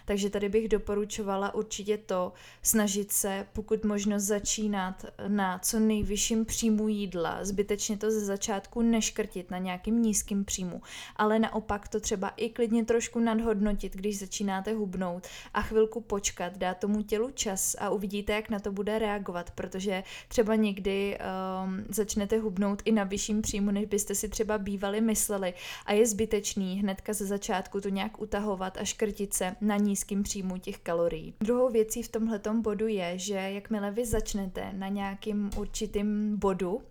Takže 0.06 0.30
tady 0.30 0.50
bych 0.50 0.70
doporučovala 0.70 1.56
určitě 1.56 1.98
to 1.98 2.34
snažit 2.64 3.12
se, 3.12 3.48
pokud 3.54 3.86
možno 3.86 4.20
začínat 4.20 5.06
na 5.28 5.60
co 5.60 5.80
nejvyšším 5.80 6.46
příjmu 6.46 6.88
jídla, 6.88 7.46
zbytečně 7.46 7.98
to 7.98 8.12
ze 8.12 8.20
začátku 8.20 8.82
neškrtit 8.82 9.52
na 9.52 9.58
nějakým 9.58 10.02
nízkým 10.02 10.46
příjmu, 10.46 10.82
ale 11.16 11.40
naopak 11.40 11.88
to 11.88 12.00
třeba 12.00 12.30
i 12.30 12.50
klidně 12.50 12.86
trošku 12.86 13.20
nadhodnotit, 13.20 13.96
když 13.96 14.20
začínáte 14.20 14.74
hubnout 14.74 15.28
a 15.54 15.62
chvilku 15.62 16.02
počkat, 16.02 16.58
dát 16.58 16.78
tomu 16.78 17.04
tělu 17.04 17.32
čas 17.40 17.76
a 17.80 17.90
uvidíte, 17.90 18.34
jak 18.34 18.50
na 18.50 18.60
to 18.60 18.72
bude 18.72 19.00
reagovat, 19.00 19.52
protože 19.52 20.04
třeba 20.28 20.56
někdy 20.56 21.18
um, 21.18 21.86
začnete 21.90 22.38
hubnout 22.40 22.82
i 22.86 22.92
na 22.92 23.04
vyšším 23.04 23.42
příjmu, 23.42 23.72
než 23.72 23.86
byste 23.86 24.16
si 24.16 24.30
třeba 24.30 24.58
bývali 24.58 25.02
mysleli 25.02 25.54
a 25.86 25.94
je 25.94 26.08
zbytečný 26.08 26.80
hnedka 26.80 27.14
ze 27.14 27.26
začátku 27.26 27.82
to 27.82 27.90
nějak 27.90 28.22
utahovat 28.22 28.78
a 28.78 28.84
škrtit 28.84 29.34
se 29.34 29.56
na 29.62 29.78
nízkým 29.78 30.24
příjmu 30.24 30.58
těch 30.58 30.78
kalorií. 30.78 31.34
Druhou 31.42 31.70
věcí 31.70 32.04
v 32.04 32.10
tomhletom 32.10 32.62
bodu 32.62 32.88
je, 32.88 33.18
že 33.18 33.34
jakmile 33.34 33.92
vy 33.92 34.06
začnete 34.06 34.74
na 34.74 34.88
nějakým 34.88 35.50
určitým 35.58 36.38
bodu, 36.38 36.82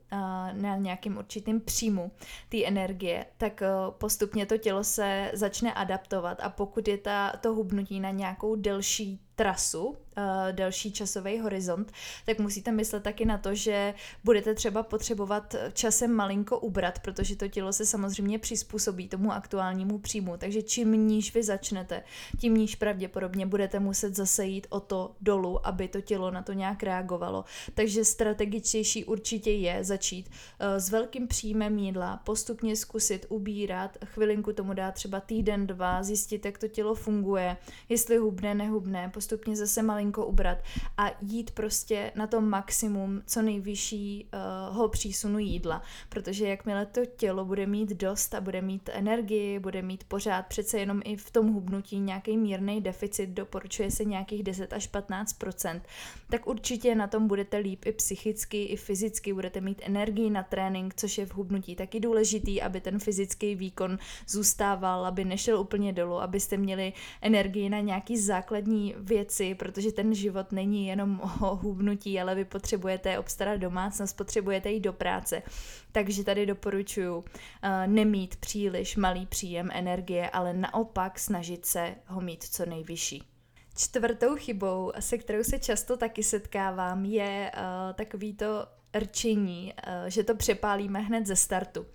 na 0.52 0.76
nějakým 0.76 1.16
určitým 1.16 1.60
příjmu 1.60 2.10
té 2.48 2.64
energie, 2.64 3.26
tak 3.36 3.62
postupně 3.90 4.46
to 4.46 4.58
tělo 4.58 4.84
se 4.84 5.30
začne 5.34 5.74
adaptovat 5.74 6.38
a 6.42 6.48
pokud 6.48 6.88
je 6.88 6.98
ta, 6.98 7.32
to 7.40 7.54
hubnutí 7.54 8.00
na 8.00 8.10
nějakou 8.10 8.56
delší 8.56 9.20
trasu, 9.38 9.86
uh, 9.86 9.94
delší 10.52 10.92
časový 10.92 11.38
horizont, 11.38 11.92
tak 12.26 12.38
musíte 12.38 12.72
myslet 12.72 13.02
taky 13.02 13.24
na 13.24 13.38
to, 13.38 13.54
že 13.54 13.94
budete 14.24 14.54
třeba 14.54 14.82
potřebovat 14.82 15.54
časem 15.72 16.12
malinko 16.12 16.58
ubrat, 16.58 16.98
protože 16.98 17.36
to 17.36 17.48
tělo 17.48 17.72
se 17.72 17.86
samozřejmě 17.86 18.38
přizpůsobí 18.38 19.08
tomu 19.08 19.32
aktuálnímu 19.32 19.98
příjmu. 19.98 20.36
Takže 20.36 20.62
čím 20.62 21.08
níž 21.08 21.34
vy 21.34 21.42
začnete, 21.42 22.02
tím 22.38 22.54
níž 22.54 22.74
pravděpodobně 22.74 23.46
budete 23.46 23.80
muset 23.80 24.16
zase 24.16 24.44
jít 24.44 24.66
o 24.70 24.80
to 24.80 25.14
dolů, 25.20 25.66
aby 25.66 25.88
to 25.88 26.00
tělo 26.00 26.30
na 26.30 26.42
to 26.42 26.52
nějak 26.52 26.82
reagovalo. 26.82 27.44
Takže 27.74 28.04
strategičtější 28.04 29.04
určitě 29.04 29.50
je 29.50 29.84
začít 29.98 30.28
uh, 30.28 30.66
s 30.78 30.90
velkým 30.90 31.28
příjmem 31.28 31.78
jídla, 31.78 32.16
postupně 32.24 32.76
zkusit 32.76 33.26
ubírat, 33.28 33.98
chvilinku 34.04 34.52
tomu 34.52 34.74
dát 34.74 34.94
třeba 34.94 35.20
týden, 35.20 35.66
dva, 35.66 36.02
zjistit, 36.02 36.44
jak 36.44 36.58
to 36.58 36.68
tělo 36.68 36.94
funguje, 36.94 37.56
jestli 37.88 38.16
hubne, 38.16 38.54
nehubne, 38.54 39.10
postupně 39.14 39.56
zase 39.56 39.82
malinko 39.82 40.26
ubrat 40.26 40.58
a 40.96 41.10
jít 41.22 41.50
prostě 41.50 42.12
na 42.14 42.26
to 42.26 42.40
maximum 42.40 43.22
co 43.26 43.42
nejvyššího 43.42 44.88
přísunu 44.88 45.38
jídla, 45.38 45.82
protože 46.08 46.48
jakmile 46.48 46.86
to 46.86 47.00
tělo 47.06 47.44
bude 47.44 47.66
mít 47.66 47.90
dost 47.90 48.34
a 48.34 48.40
bude 48.40 48.62
mít 48.62 48.90
energii, 48.92 49.58
bude 49.58 49.82
mít 49.82 50.04
pořád 50.04 50.46
přece 50.46 50.78
jenom 50.78 51.00
i 51.04 51.16
v 51.16 51.30
tom 51.30 51.52
hubnutí 51.52 51.98
nějaký 51.98 52.36
mírný 52.36 52.80
deficit, 52.80 53.30
doporučuje 53.30 53.90
se 53.90 54.04
nějakých 54.04 54.42
10 54.42 54.72
až 54.72 54.90
15% 54.92 55.80
tak 56.30 56.46
určitě 56.46 56.94
na 56.94 57.06
tom 57.06 57.28
budete 57.28 57.56
líp 57.56 57.86
i 57.86 57.92
psychicky, 57.92 58.64
i 58.64 58.76
fyzicky, 58.76 59.32
budete 59.32 59.60
mít 59.60 59.82
energii 59.88 60.30
na 60.30 60.42
trénink, 60.42 60.94
což 60.94 61.18
je 61.18 61.26
v 61.26 61.34
hubnutí 61.34 61.76
taky 61.76 62.00
důležitý, 62.00 62.62
aby 62.62 62.80
ten 62.80 62.98
fyzický 62.98 63.54
výkon 63.54 63.98
zůstával, 64.28 65.06
aby 65.06 65.24
nešel 65.24 65.60
úplně 65.60 65.92
dolů, 65.92 66.20
abyste 66.20 66.56
měli 66.56 66.92
energii 67.22 67.68
na 67.68 67.80
nějaký 67.80 68.18
základní 68.18 68.94
věci, 68.98 69.54
protože 69.54 69.92
ten 69.92 70.14
život 70.14 70.52
není 70.52 70.86
jenom 70.86 71.20
o 71.40 71.56
hubnutí, 71.56 72.20
ale 72.20 72.34
vy 72.34 72.44
potřebujete 72.44 73.18
obstarat 73.18 73.60
domácnost, 73.60 74.16
potřebujete 74.16 74.70
jít 74.70 74.80
do 74.80 74.92
práce. 74.92 75.42
Takže 75.92 76.24
tady 76.24 76.46
doporučuji 76.46 77.16
uh, 77.16 77.24
nemít 77.86 78.36
příliš 78.36 78.96
malý 78.96 79.26
příjem 79.26 79.70
energie, 79.72 80.30
ale 80.30 80.52
naopak 80.52 81.18
snažit 81.18 81.66
se 81.66 81.94
ho 82.06 82.20
mít 82.20 82.44
co 82.44 82.66
nejvyšší. 82.66 83.22
Čtvrtou 83.76 84.36
chybou, 84.36 84.92
se 85.00 85.18
kterou 85.18 85.44
se 85.44 85.58
často 85.58 85.96
taky 85.96 86.22
setkávám, 86.22 87.04
je 87.04 87.52
uh, 87.54 87.94
takový 87.94 88.34
to 88.34 88.66
rčení, 88.98 89.74
uh, 89.86 90.08
že 90.08 90.24
to 90.24 90.34
přepálíme 90.34 91.00
hned 91.00 91.26
ze 91.26 91.36
startu. 91.36 91.86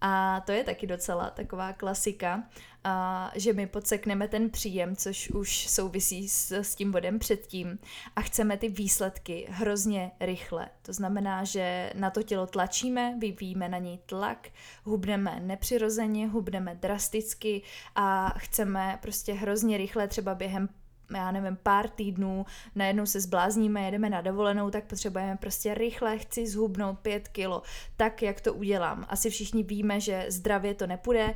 A 0.00 0.42
to 0.46 0.52
je 0.52 0.64
taky 0.64 0.86
docela 0.86 1.30
taková 1.30 1.72
klasika, 1.72 2.42
a 2.84 3.30
že 3.34 3.52
my 3.52 3.66
podsekneme 3.66 4.28
ten 4.28 4.50
příjem, 4.50 4.96
což 4.96 5.30
už 5.30 5.68
souvisí 5.68 6.28
s, 6.28 6.52
s 6.52 6.74
tím 6.74 6.92
bodem 6.92 7.18
předtím 7.18 7.78
a 8.16 8.20
chceme 8.20 8.56
ty 8.56 8.68
výsledky 8.68 9.46
hrozně 9.50 10.10
rychle. 10.20 10.68
To 10.82 10.92
znamená, 10.92 11.44
že 11.44 11.92
na 11.94 12.10
to 12.10 12.22
tělo 12.22 12.46
tlačíme, 12.46 13.14
vyvíjíme 13.18 13.68
na 13.68 13.78
něj 13.78 13.98
tlak, 14.06 14.48
hubneme 14.84 15.40
nepřirozeně, 15.40 16.28
hubneme 16.28 16.74
drasticky 16.74 17.62
a 17.94 18.34
chceme 18.38 18.98
prostě 19.02 19.32
hrozně 19.32 19.76
rychle, 19.76 20.08
třeba 20.08 20.34
během 20.34 20.68
já 21.10 21.30
nevím, 21.30 21.58
pár 21.62 21.88
týdnů, 21.88 22.46
najednou 22.74 23.06
se 23.06 23.20
zblázníme, 23.20 23.84
jedeme 23.84 24.10
na 24.10 24.20
dovolenou, 24.20 24.70
tak 24.70 24.84
potřebujeme 24.84 25.36
prostě 25.36 25.74
rychle, 25.74 26.18
chci 26.18 26.46
zhubnout 26.46 26.98
pět 26.98 27.28
kilo, 27.28 27.62
tak 27.96 28.22
jak 28.22 28.40
to 28.40 28.54
udělám. 28.54 29.06
Asi 29.08 29.30
všichni 29.30 29.62
víme, 29.62 30.00
že 30.00 30.26
zdravě 30.28 30.74
to 30.74 30.86
nepůjde 30.86 31.26
uh, 31.26 31.34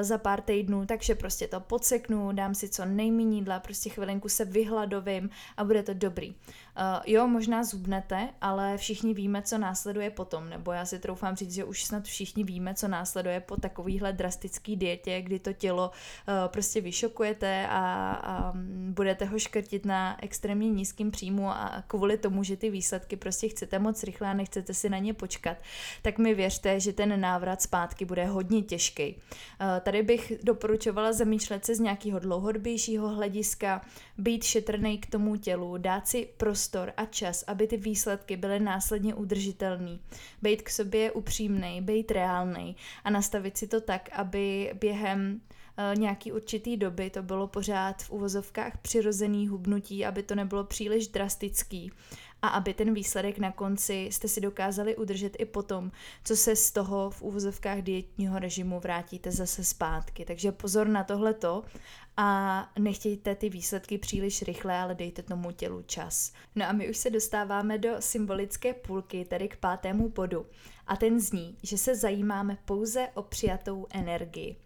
za 0.00 0.18
pár 0.18 0.40
týdnů, 0.40 0.86
takže 0.86 1.14
prostě 1.14 1.48
to 1.48 1.60
podseknu, 1.60 2.32
dám 2.32 2.54
si 2.54 2.68
co 2.68 2.84
nejméně 2.84 3.36
jídla, 3.36 3.60
prostě 3.60 3.90
chvilinku 3.90 4.28
se 4.28 4.44
vyhladovím 4.44 5.30
a 5.56 5.64
bude 5.64 5.82
to 5.82 5.94
dobrý. 5.94 6.34
Uh, 6.78 7.02
jo, 7.06 7.26
možná 7.26 7.64
zubnete, 7.64 8.28
ale 8.40 8.76
všichni 8.76 9.14
víme, 9.14 9.42
co 9.42 9.58
následuje 9.58 10.10
potom, 10.10 10.48
nebo 10.48 10.72
já 10.72 10.84
si 10.84 10.98
troufám 10.98 11.36
říct, 11.36 11.54
že 11.54 11.64
už 11.64 11.84
snad 11.84 12.04
všichni 12.04 12.44
víme, 12.44 12.74
co 12.74 12.88
následuje 12.88 13.40
po 13.40 13.56
takovýhle 13.56 14.12
drastický 14.12 14.76
dietě, 14.76 15.22
kdy 15.22 15.38
to 15.38 15.52
tělo 15.52 15.90
uh, 15.90 16.34
prostě 16.46 16.80
vyšokujete 16.80 17.66
a, 17.70 18.12
a 18.22 18.52
budete 18.90 19.24
ho 19.24 19.38
škrtit 19.38 19.84
na 19.84 20.24
extrémně 20.24 20.70
nízkým 20.70 21.10
příjmu 21.10 21.50
a 21.50 21.84
kvůli 21.86 22.18
tomu, 22.18 22.42
že 22.42 22.56
ty 22.56 22.70
výsledky 22.70 23.16
prostě 23.16 23.48
chcete 23.48 23.78
moc 23.78 24.02
rychle 24.02 24.28
a 24.28 24.34
nechcete 24.34 24.74
si 24.74 24.88
na 24.88 24.98
ně 24.98 25.14
počkat, 25.14 25.56
tak 26.02 26.18
mi 26.18 26.34
věřte, 26.34 26.80
že 26.80 26.92
ten 26.92 27.20
návrat 27.20 27.62
zpátky 27.62 28.04
bude 28.04 28.26
hodně 28.26 28.62
těžký. 28.62 29.14
Uh, 29.14 29.80
tady 29.80 30.02
bych 30.02 30.32
doporučovala 30.42 31.12
zamýšlet 31.12 31.64
se 31.64 31.74
z 31.74 31.80
nějakého 31.80 32.18
dlouhodobějšího 32.18 33.08
hlediska, 33.08 33.80
být 34.18 34.44
šetrný 34.44 34.98
k 34.98 35.10
tomu 35.10 35.36
tělu, 35.36 35.76
dát 35.78 36.08
si 36.08 36.28
prostě 36.36 36.65
prostor 36.66 36.92
a 36.96 37.04
čas, 37.04 37.44
aby 37.46 37.66
ty 37.66 37.76
výsledky 37.76 38.36
byly 38.36 38.60
následně 38.60 39.14
udržitelné. 39.14 39.98
Být 40.42 40.62
k 40.62 40.70
sobě 40.70 41.12
upřímný, 41.12 41.82
být 41.82 42.10
reálný 42.10 42.76
a 43.04 43.10
nastavit 43.10 43.56
si 43.56 43.66
to 43.66 43.80
tak, 43.80 44.08
aby 44.12 44.72
během 44.80 45.40
uh, 45.40 45.98
nějaký 45.98 46.32
určitý 46.32 46.76
doby 46.76 47.10
to 47.10 47.22
bylo 47.22 47.46
pořád 47.46 48.02
v 48.02 48.10
uvozovkách 48.10 48.78
přirozený 48.82 49.48
hubnutí, 49.48 50.04
aby 50.04 50.22
to 50.22 50.34
nebylo 50.34 50.64
příliš 50.64 51.08
drastický 51.08 51.92
a 52.42 52.48
aby 52.48 52.74
ten 52.74 52.94
výsledek 52.94 53.38
na 53.38 53.52
konci 53.52 54.08
jste 54.10 54.28
si 54.28 54.40
dokázali 54.40 54.96
udržet 54.96 55.36
i 55.38 55.44
potom, 55.44 55.90
co 56.24 56.36
se 56.36 56.56
z 56.56 56.70
toho 56.70 57.10
v 57.10 57.22
úvozovkách 57.22 57.78
dietního 57.82 58.38
režimu 58.38 58.80
vrátíte 58.80 59.30
zase 59.30 59.64
zpátky. 59.64 60.24
Takže 60.24 60.52
pozor 60.52 60.88
na 60.88 61.04
tohleto 61.04 61.64
a 62.16 62.70
nechtějte 62.78 63.34
ty 63.34 63.48
výsledky 63.48 63.98
příliš 63.98 64.42
rychle, 64.42 64.78
ale 64.78 64.94
dejte 64.94 65.22
tomu 65.22 65.52
tělu 65.52 65.82
čas. 65.82 66.32
No 66.54 66.64
a 66.68 66.72
my 66.72 66.90
už 66.90 66.96
se 66.96 67.10
dostáváme 67.10 67.78
do 67.78 67.90
symbolické 68.00 68.74
půlky, 68.74 69.24
tedy 69.24 69.48
k 69.48 69.56
pátému 69.56 70.08
bodu. 70.08 70.46
A 70.86 70.96
ten 70.96 71.20
zní, 71.20 71.56
že 71.62 71.78
se 71.78 71.96
zajímáme 71.96 72.58
pouze 72.64 73.08
o 73.14 73.22
přijatou 73.22 73.86
energii. 73.90 74.56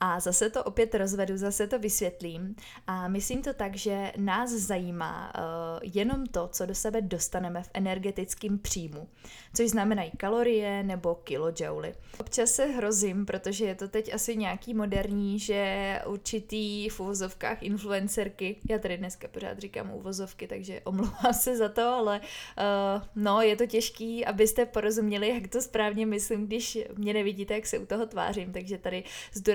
A 0.00 0.20
zase 0.20 0.50
to 0.50 0.64
opět 0.64 0.94
rozvedu, 0.94 1.36
zase 1.36 1.66
to 1.66 1.78
vysvětlím. 1.78 2.56
A 2.86 3.08
myslím 3.08 3.42
to 3.42 3.54
tak, 3.54 3.76
že 3.76 4.12
nás 4.16 4.50
zajímá 4.50 5.32
uh, 5.34 5.90
jenom 5.94 6.26
to, 6.26 6.48
co 6.52 6.66
do 6.66 6.74
sebe 6.74 7.00
dostaneme 7.00 7.62
v 7.62 7.70
energetickém 7.74 8.58
příjmu, 8.58 9.08
což 9.54 9.70
znamenají 9.70 10.10
kalorie 10.16 10.82
nebo 10.82 11.14
kilojouly. 11.14 11.94
Občas 12.18 12.50
se 12.50 12.64
hrozím, 12.66 13.26
protože 13.26 13.64
je 13.64 13.74
to 13.74 13.88
teď 13.88 14.14
asi 14.14 14.36
nějaký 14.36 14.74
moderní, 14.74 15.38
že 15.38 16.00
určitý 16.06 16.88
v 16.88 17.00
uvozovkách 17.00 17.62
influencerky, 17.62 18.56
já 18.70 18.78
tady 18.78 18.96
dneska 18.96 19.28
pořád 19.28 19.58
říkám 19.58 19.90
uvozovky, 19.90 20.46
takže 20.46 20.80
omlouvám 20.84 21.32
se 21.32 21.56
za 21.56 21.68
to, 21.68 21.82
ale 21.82 22.20
uh, 22.20 23.22
no, 23.22 23.40
je 23.40 23.56
to 23.56 23.66
těžký, 23.66 24.24
abyste 24.24 24.66
porozuměli, 24.66 25.28
jak 25.28 25.48
to 25.48 25.62
správně 25.62 26.06
myslím, 26.06 26.46
když 26.46 26.78
mě 26.96 27.14
nevidíte, 27.14 27.54
jak 27.54 27.66
se 27.66 27.78
u 27.78 27.86
toho 27.86 28.06
tvářím, 28.06 28.52
takže 28.52 28.78
tady 28.78 29.04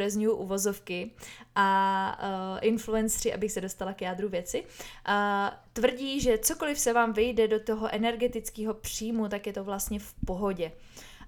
zdůraznuju 0.01 0.35
uvozovky 0.35 1.11
a 1.55 2.19
uh, 2.23 2.59
influenceri, 2.61 3.33
abych 3.33 3.51
se 3.51 3.61
dostala 3.61 3.93
k 3.93 4.01
jádru 4.01 4.29
věci, 4.29 4.63
uh, 4.63 5.15
tvrdí, 5.73 6.21
že 6.21 6.37
cokoliv 6.37 6.79
se 6.79 6.93
vám 6.93 7.13
vyjde 7.13 7.47
do 7.47 7.59
toho 7.59 7.95
energetického 7.95 8.73
příjmu, 8.73 9.27
tak 9.27 9.47
je 9.47 9.53
to 9.53 9.63
vlastně 9.63 9.99
v 9.99 10.13
pohodě. 10.25 10.71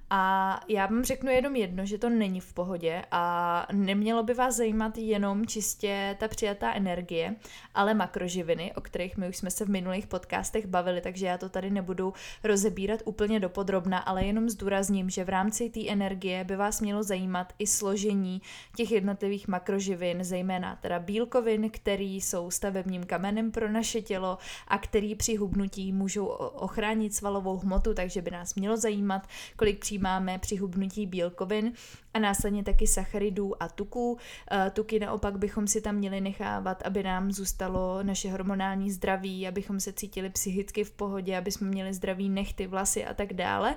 A 0.10 0.60
já 0.68 0.86
vám 0.86 1.04
řeknu 1.04 1.32
jenom 1.32 1.56
jedno, 1.56 1.86
že 1.86 1.98
to 1.98 2.10
není 2.10 2.40
v 2.40 2.54
pohodě 2.54 3.02
a 3.12 3.68
nemělo 3.72 4.24
by 4.24 4.34
vás 4.34 4.56
zajímat 4.56 4.98
jenom 4.98 5.46
čistě 5.46 6.16
ta 6.20 6.28
přijatá 6.28 6.74
energie, 6.74 7.36
ale 7.76 7.94
makroživiny, 7.94 8.74
o 8.76 8.82
kterých 8.82 9.18
my 9.18 9.30
už 9.30 9.38
jsme 9.38 9.52
se 9.52 9.66
v 9.66 9.70
minulých 9.70 10.08
podcastech 10.08 10.66
bavili, 10.66 11.02
takže 11.02 11.26
já 11.26 11.38
to 11.38 11.50
tady 11.50 11.70
nebudu 11.70 12.14
rozebírat 12.44 13.00
úplně 13.06 13.40
dopodrobna, 13.40 13.98
ale 13.98 14.26
jenom 14.26 14.50
zdůrazním, 14.50 15.10
že 15.10 15.24
v 15.24 15.30
rámci 15.30 15.70
té 15.70 15.88
energie 15.88 16.44
by 16.44 16.56
vás 16.56 16.82
mělo 16.82 17.04
zajímat 17.04 17.54
i 17.60 17.68
složení 17.68 18.42
těch 18.76 18.92
jednotlivých 18.92 19.48
makroživin, 19.48 20.24
zejména 20.24 20.76
teda 20.76 21.00
bílkovin, 21.00 21.70
který 21.70 22.22
jsou 22.22 22.52
stavebním 22.52 23.04
kamenem 23.04 23.52
pro 23.52 23.72
naše 23.72 24.02
tělo 24.02 24.38
a 24.68 24.78
který 24.78 25.16
při 25.16 25.36
hubnutí 25.36 25.92
můžou 25.92 26.26
ochránit 26.26 27.16
svalovou 27.16 27.58
hmotu, 27.58 27.94
takže 27.94 28.22
by 28.22 28.32
nás 28.32 28.56
mělo 28.56 28.78
zajímat, 28.78 29.28
kolik 29.58 29.80
přijímáme 29.94 30.40
při 30.40 30.56
hubnutí 30.56 31.06
bílkovin 31.06 31.74
a 32.14 32.20
následně 32.20 32.64
taky 32.64 32.88
sacharidů 32.88 33.64
a 33.64 33.68
tuků. 33.68 34.18
Eh, 34.52 34.72
tuky 34.74 35.00
naopak 35.00 35.38
bychom 35.38 35.68
si 35.68 35.82
tam 35.82 35.96
měli 35.96 36.22
nechávat, 36.22 36.82
aby 36.86 37.04
nám 37.04 37.32
zůstalo 37.32 38.04
naše 38.04 38.32
hormonální 38.32 38.92
zdraví, 38.92 39.48
abychom 39.48 39.80
se 39.80 39.94
cítili 39.94 40.30
psychicky 40.30 40.84
v 40.84 40.92
pohodě, 40.92 41.38
aby 41.38 41.52
jsme 41.52 41.68
měli 41.68 41.94
zdravý 41.94 42.30
nechty, 42.30 42.68
vlasy 42.68 43.06
a 43.06 43.14
tak 43.14 43.34
dále. 43.34 43.76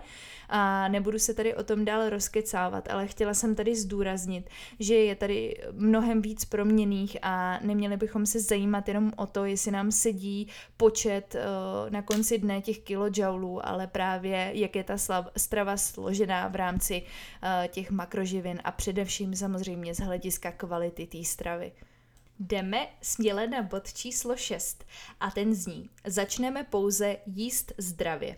A 0.48 0.88
nebudu 0.88 1.18
se 1.18 1.34
tady 1.34 1.54
o 1.54 1.62
tom 1.62 1.84
dál 1.84 2.08
rozkecávat, 2.10 2.90
ale 2.90 3.06
chtěla 3.06 3.34
jsem 3.34 3.54
tady 3.54 3.76
zdůraznit, 3.76 4.50
že 4.80 4.94
je 4.94 5.14
tady 5.14 5.56
mnohem 5.72 6.22
víc 6.22 6.44
proměných 6.44 7.16
a 7.22 7.58
neměli 7.62 7.96
bychom 7.96 8.26
se 8.26 8.40
zajímat 8.40 8.88
jenom 8.88 9.12
o 9.16 9.26
to, 9.26 9.44
jestli 9.44 9.70
nám 9.70 9.92
sedí 9.92 10.48
počet 10.76 11.34
uh, 11.34 11.90
na 11.90 12.02
konci 12.02 12.38
dne 12.38 12.60
těch 12.60 12.78
kilojoulů, 12.78 13.66
ale 13.66 13.86
právě 13.86 14.50
jak 14.54 14.76
je 14.76 14.84
ta 14.84 14.96
strava 15.36 15.76
složená 16.06 16.48
v 16.48 16.54
rámci 16.54 17.02
uh, 17.02 17.66
těch 17.68 17.90
makroživin 17.90 18.60
a 18.64 18.72
především 18.72 19.36
samozřejmě 19.36 19.94
z 19.94 19.98
hlediska 19.98 20.52
kvality 20.52 21.06
té 21.06 21.24
stravy. 21.24 21.72
Jdeme 22.38 22.88
směle 23.02 23.46
na 23.46 23.62
bod 23.62 23.92
číslo 23.92 24.36
6 24.36 24.84
a 25.20 25.30
ten 25.30 25.54
zní, 25.54 25.90
začneme 26.04 26.64
pouze 26.64 27.16
jíst 27.26 27.72
zdravě. 27.78 28.36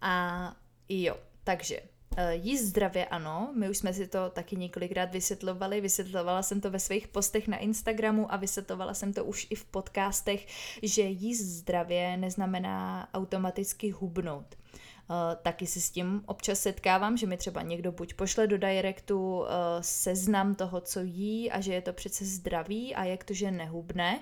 A 0.00 0.56
jo, 0.88 1.16
takže 1.44 1.80
eh, 2.16 2.34
jíst 2.34 2.62
zdravě 2.62 3.06
ano, 3.06 3.52
my 3.56 3.70
už 3.70 3.78
jsme 3.78 3.94
si 3.94 4.06
to 4.06 4.30
taky 4.30 4.56
několikrát 4.56 5.12
vysvětlovali, 5.12 5.80
vysvětlovala 5.80 6.42
jsem 6.42 6.60
to 6.60 6.70
ve 6.70 6.80
svých 6.80 7.08
postech 7.08 7.48
na 7.48 7.56
Instagramu 7.56 8.32
a 8.32 8.36
vysvětlovala 8.36 8.94
jsem 8.94 9.12
to 9.12 9.24
už 9.24 9.46
i 9.50 9.54
v 9.54 9.64
podcastech, 9.64 10.46
že 10.82 11.02
jíst 11.02 11.44
zdravě 11.44 12.16
neznamená 12.16 13.08
automaticky 13.14 13.90
hubnout. 13.90 14.56
Uh, 15.10 15.16
taky 15.42 15.66
se 15.66 15.80
s 15.80 15.90
tím 15.90 16.22
občas 16.26 16.60
setkávám, 16.60 17.16
že 17.16 17.26
mi 17.26 17.36
třeba 17.36 17.62
někdo 17.62 17.92
buď 17.92 18.14
pošle 18.14 18.46
do 18.46 18.58
directu 18.58 19.38
uh, 19.38 19.46
seznam 19.80 20.54
toho, 20.54 20.80
co 20.80 21.00
jí 21.00 21.50
a 21.50 21.60
že 21.60 21.74
je 21.74 21.82
to 21.82 21.92
přece 21.92 22.24
zdravý 22.24 22.94
a 22.94 23.04
jak 23.04 23.24
to, 23.24 23.34
že 23.34 23.50
nehubne, 23.50 24.20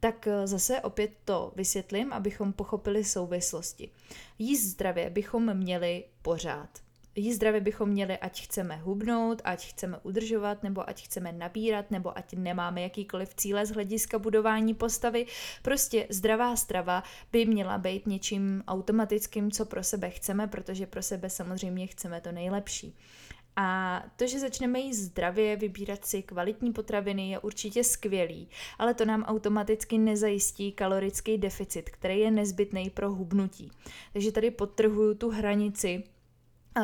tak 0.00 0.26
uh, 0.26 0.46
zase 0.46 0.80
opět 0.80 1.10
to 1.24 1.52
vysvětlím, 1.56 2.12
abychom 2.12 2.52
pochopili 2.52 3.04
souvislosti. 3.04 3.90
Jíst 4.38 4.62
zdravě 4.64 5.10
bychom 5.10 5.54
měli 5.54 6.04
pořád. 6.22 6.85
Jí 7.18 7.32
zdravě 7.32 7.60
bychom 7.60 7.88
měli, 7.88 8.18
ať 8.18 8.42
chceme 8.42 8.76
hubnout, 8.76 9.42
ať 9.44 9.66
chceme 9.66 9.98
udržovat, 10.02 10.62
nebo 10.62 10.88
ať 10.88 11.04
chceme 11.04 11.32
nabírat, 11.32 11.90
nebo 11.90 12.18
ať 12.18 12.34
nemáme 12.34 12.82
jakýkoliv 12.82 13.34
cíle 13.34 13.66
z 13.66 13.70
hlediska 13.70 14.18
budování 14.18 14.74
postavy. 14.74 15.26
Prostě 15.62 16.06
zdravá 16.10 16.56
strava 16.56 17.02
by 17.32 17.46
měla 17.46 17.78
být 17.78 18.06
něčím 18.06 18.64
automatickým, 18.68 19.50
co 19.50 19.64
pro 19.64 19.82
sebe 19.82 20.10
chceme, 20.10 20.46
protože 20.46 20.86
pro 20.86 21.02
sebe 21.02 21.30
samozřejmě 21.30 21.86
chceme 21.86 22.20
to 22.20 22.32
nejlepší. 22.32 22.96
A 23.56 24.02
to, 24.16 24.26
že 24.26 24.40
začneme 24.40 24.78
jíst 24.78 24.98
zdravě, 24.98 25.56
vybírat 25.56 26.04
si 26.04 26.22
kvalitní 26.22 26.72
potraviny, 26.72 27.30
je 27.30 27.38
určitě 27.38 27.84
skvělý, 27.84 28.48
ale 28.78 28.94
to 28.94 29.04
nám 29.04 29.22
automaticky 29.22 29.98
nezajistí 29.98 30.72
kalorický 30.72 31.38
deficit, 31.38 31.90
který 31.90 32.20
je 32.20 32.30
nezbytný 32.30 32.90
pro 32.90 33.12
hubnutí. 33.12 33.70
Takže 34.12 34.32
tady 34.32 34.50
podtrhuju 34.50 35.14
tu 35.14 35.30
hranici, 35.30 36.04
Uh, 36.76 36.82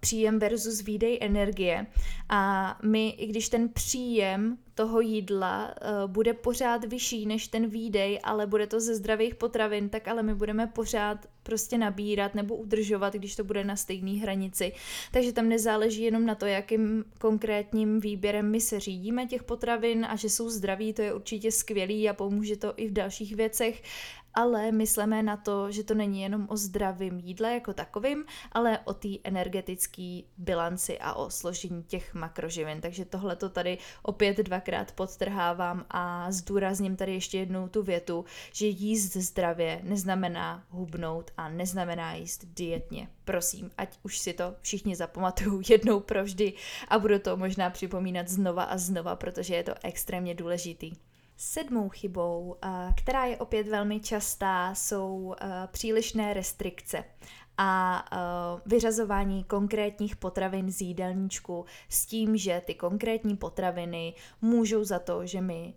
příjem 0.00 0.38
versus 0.38 0.80
výdej 0.80 1.18
energie. 1.20 1.86
A 2.28 2.78
my, 2.82 3.10
i 3.10 3.26
když 3.26 3.48
ten 3.48 3.68
příjem 3.68 4.58
toho 4.74 5.00
jídla 5.00 5.74
uh, 6.04 6.10
bude 6.10 6.34
pořád 6.34 6.84
vyšší 6.84 7.26
než 7.26 7.48
ten 7.48 7.66
výdej, 7.68 8.20
ale 8.22 8.46
bude 8.46 8.66
to 8.66 8.80
ze 8.80 8.94
zdravých 8.94 9.34
potravin, 9.34 9.88
tak 9.88 10.08
ale 10.08 10.22
my 10.22 10.34
budeme 10.34 10.66
pořád 10.66 11.26
prostě 11.42 11.78
nabírat 11.78 12.34
nebo 12.34 12.56
udržovat, 12.56 13.14
když 13.14 13.36
to 13.36 13.44
bude 13.44 13.64
na 13.64 13.76
stejné 13.76 14.20
hranici. 14.20 14.72
Takže 15.12 15.32
tam 15.32 15.48
nezáleží 15.48 16.02
jenom 16.02 16.26
na 16.26 16.34
to, 16.34 16.46
jakým 16.46 17.04
konkrétním 17.18 18.00
výběrem 18.00 18.50
my 18.50 18.60
se 18.60 18.80
řídíme 18.80 19.26
těch 19.26 19.42
potravin 19.42 20.06
a 20.10 20.16
že 20.16 20.30
jsou 20.30 20.50
zdraví, 20.50 20.92
to 20.92 21.02
je 21.02 21.14
určitě 21.14 21.52
skvělý 21.52 22.08
a 22.08 22.14
pomůže 22.14 22.56
to 22.56 22.74
i 22.76 22.88
v 22.88 22.92
dalších 22.92 23.36
věcech, 23.36 23.82
ale 24.34 24.72
myslíme 24.72 25.22
na 25.22 25.36
to, 25.36 25.72
že 25.72 25.84
to 25.84 25.94
není 25.94 26.22
jenom 26.22 26.46
o 26.50 26.56
zdravém 26.56 27.18
jídle 27.18 27.54
jako 27.54 27.72
takovým, 27.72 28.24
ale 28.52 28.78
o 28.84 28.94
té 28.94 29.08
energetické 29.24 30.20
bilanci 30.38 30.98
a 30.98 31.14
o 31.14 31.30
složení 31.30 31.82
těch 31.82 32.14
makroživin. 32.14 32.80
Takže 32.80 33.04
tohle 33.04 33.36
to 33.36 33.48
tady 33.48 33.78
opět 34.02 34.36
dvakrát 34.36 34.92
podtrhávám 34.92 35.86
a 35.90 36.32
zdůrazním 36.32 36.96
tady 36.96 37.14
ještě 37.14 37.38
jednou 37.38 37.68
tu 37.68 37.82
větu, 37.82 38.24
že 38.52 38.66
jíst 38.66 39.16
zdravě 39.16 39.80
neznamená 39.82 40.64
hubnout 40.68 41.30
a 41.36 41.48
neznamená 41.48 42.14
jíst 42.14 42.44
dietně. 42.44 43.08
Prosím, 43.24 43.70
ať 43.78 43.98
už 44.02 44.18
si 44.18 44.32
to 44.32 44.54
všichni 44.60 44.96
zapamatují 44.96 45.62
jednou 45.68 46.00
provždy 46.00 46.52
a 46.88 46.98
budu 46.98 47.18
to 47.18 47.36
možná 47.36 47.70
připomínat 47.70 48.28
znova 48.28 48.62
a 48.62 48.78
znova, 48.78 49.16
protože 49.16 49.54
je 49.54 49.62
to 49.62 49.74
extrémně 49.82 50.34
důležitý. 50.34 50.92
Sedmou 51.42 51.88
chybou, 51.88 52.56
která 52.96 53.24
je 53.24 53.36
opět 53.36 53.68
velmi 53.68 54.00
častá, 54.00 54.74
jsou 54.74 55.34
přílišné 55.66 56.34
restrikce 56.34 57.04
a 57.58 58.04
vyřazování 58.66 59.44
konkrétních 59.44 60.16
potravin 60.16 60.70
z 60.70 60.80
jídelníčku 60.80 61.64
s 61.88 62.06
tím, 62.06 62.36
že 62.36 62.62
ty 62.66 62.74
konkrétní 62.74 63.36
potraviny 63.36 64.14
můžou 64.42 64.84
za 64.84 64.98
to, 64.98 65.26
že 65.26 65.40
my 65.40 65.74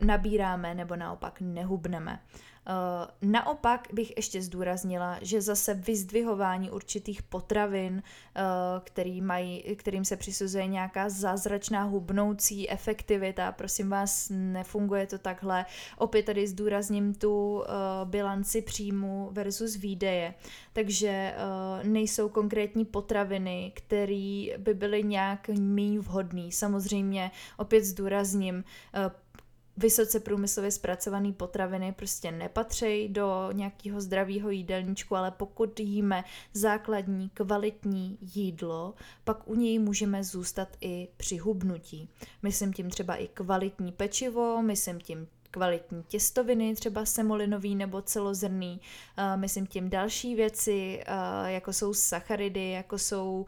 nabíráme 0.00 0.74
nebo 0.74 0.96
naopak 0.96 1.40
nehubneme. 1.40 2.20
Eh, 2.68 3.06
naopak 3.22 3.88
bych 3.92 4.12
ještě 4.16 4.42
zdůraznila, 4.42 5.18
že 5.22 5.40
zase 5.40 5.74
vyzdvihování 5.74 6.70
určitých 6.70 7.22
potravin, 7.22 8.02
eh, 8.02 8.42
který 8.84 9.20
mají, 9.20 9.62
kterým 9.76 10.04
se 10.04 10.16
přisuzuje 10.16 10.66
nějaká 10.66 11.08
zázračná 11.08 11.82
hubnoucí 11.82 12.70
efektivita, 12.70 13.52
prosím 13.52 13.90
vás, 13.90 14.32
nefunguje 14.34 15.06
to 15.06 15.18
takhle. 15.18 15.66
Opět 15.98 16.22
tady 16.26 16.46
zdůrazním 16.46 17.14
tu 17.14 17.64
eh, 17.64 17.68
bilanci 18.04 18.62
příjmu 18.62 19.28
versus 19.32 19.76
výdeje. 19.76 20.34
Takže 20.72 21.34
nejsou 21.82 22.28
konkrétní 22.28 22.84
potraviny, 22.84 23.72
které 23.74 24.46
by 24.58 24.74
byly 24.74 25.02
nějak 25.02 25.48
méně 25.48 26.00
vhodné. 26.00 26.48
Samozřejmě 26.52 27.30
opět 27.56 27.84
zdůrazním, 27.84 28.64
vysoce 29.78 30.20
průmyslově 30.20 30.70
zpracované 30.70 31.32
potraviny 31.32 31.92
prostě 31.92 32.32
nepatří 32.32 33.08
do 33.08 33.48
nějakého 33.52 34.00
zdravého 34.00 34.50
jídelníčku, 34.50 35.16
ale 35.16 35.30
pokud 35.30 35.80
jíme 35.80 36.24
základní 36.52 37.30
kvalitní 37.34 38.18
jídlo, 38.20 38.94
pak 39.24 39.48
u 39.48 39.54
něj 39.54 39.78
můžeme 39.78 40.24
zůstat 40.24 40.68
i 40.80 41.08
při 41.16 41.36
hubnutí. 41.36 42.08
Myslím 42.42 42.72
tím 42.72 42.90
třeba 42.90 43.16
i 43.16 43.28
kvalitní 43.28 43.92
pečivo, 43.92 44.62
myslím 44.62 45.00
tím 45.00 45.28
kvalitní 45.50 46.02
těstoviny, 46.02 46.74
třeba 46.74 47.04
semolinový 47.04 47.74
nebo 47.74 48.02
celozrný. 48.02 48.80
Myslím 49.36 49.66
tím 49.66 49.90
další 49.90 50.34
věci, 50.34 51.04
jako 51.46 51.72
jsou 51.72 51.94
sacharidy, 51.94 52.70
jako 52.70 52.98
jsou, 52.98 53.46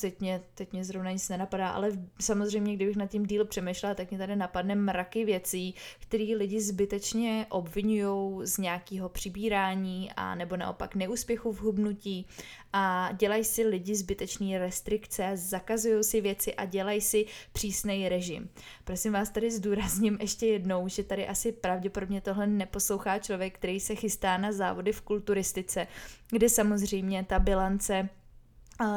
teď 0.00 0.20
mě, 0.20 0.42
teď 0.54 0.72
mě 0.72 0.84
zrovna 0.84 1.10
nic 1.10 1.28
nenapadá, 1.28 1.68
ale 1.68 1.90
samozřejmě, 2.20 2.76
kdybych 2.76 2.96
nad 2.96 3.06
tím 3.06 3.26
díl 3.26 3.44
přemýšlela, 3.44 3.94
tak 3.94 4.10
mě 4.10 4.18
tady 4.18 4.36
napadne 4.36 4.74
mraky 4.74 5.24
věcí, 5.24 5.74
které 5.98 6.24
lidi 6.36 6.60
zbytečně 6.60 7.46
obvinují 7.50 8.46
z 8.46 8.58
nějakého 8.58 9.08
přibírání 9.08 10.10
a 10.16 10.34
nebo 10.34 10.56
naopak 10.56 10.94
neúspěchu 10.94 11.52
v 11.52 11.60
hubnutí 11.60 12.26
a 12.72 13.12
dělají 13.12 13.44
si 13.44 13.66
lidi 13.66 13.94
zbytečné 13.94 14.58
restrikce, 14.58 15.30
zakazují 15.34 16.04
si 16.04 16.20
věci 16.20 16.54
a 16.54 16.64
dělají 16.64 17.00
si 17.00 17.26
přísný 17.52 18.08
režim. 18.08 18.50
Prosím 18.84 19.12
vás 19.12 19.30
tady 19.30 19.50
zdůrazním 19.50 20.18
ještě 20.20 20.46
jednou, 20.46 20.88
že 20.88 21.02
tady 21.02 21.26
asi 21.26 21.52
pravděpodobně 21.52 22.20
tohle 22.20 22.46
neposlouchá 22.46 23.18
člověk, 23.18 23.54
který 23.54 23.80
se 23.80 23.94
chystá 23.94 24.38
na 24.38 24.52
závody 24.52 24.92
v 24.92 25.00
kulturistice, 25.00 25.86
kde 26.30 26.48
samozřejmě 26.48 27.24
ta 27.24 27.38
bilance 27.38 28.08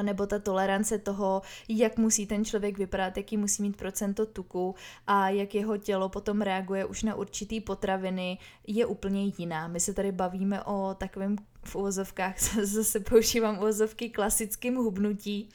nebo 0.02 0.28
ta 0.28 0.40
tolerance 0.40 0.98
toho, 0.98 1.42
jak 1.70 1.98
musí 1.98 2.26
ten 2.26 2.46
člověk 2.46 2.78
vypadat, 2.78 3.18
jaký 3.18 3.38
musí 3.38 3.64
mít 3.64 3.78
procento 3.78 4.26
tuku 4.26 4.76
a 5.08 5.30
jak 5.30 5.56
jeho 5.56 5.78
tělo 5.78 6.10
potom 6.10 6.42
reaguje 6.42 6.86
už 6.86 7.04
na 7.04 7.16
určitý 7.16 7.62
potraviny, 7.62 8.38
je 8.68 8.86
úplně 8.86 9.32
jiná. 9.38 9.68
My 9.68 9.80
se 9.80 9.94
tady 9.94 10.12
bavíme 10.12 10.64
o 10.64 10.96
takovém 10.98 11.36
v 11.64 11.76
úvozovkách, 11.76 12.40
zase 12.64 13.00
používám 13.00 13.58
úvozovky 13.58 14.10
klasickým 14.10 14.76
hubnutí, 14.76 15.50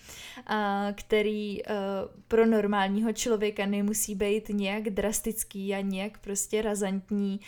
který 0.92 1.60
pro 2.28 2.46
normálního 2.46 3.12
člověka 3.12 3.66
nemusí 3.66 4.14
být 4.14 4.48
nějak 4.48 4.90
drastický 4.90 5.74
a 5.74 5.80
nějak 5.80 6.18
prostě 6.18 6.62
razantní. 6.62 7.40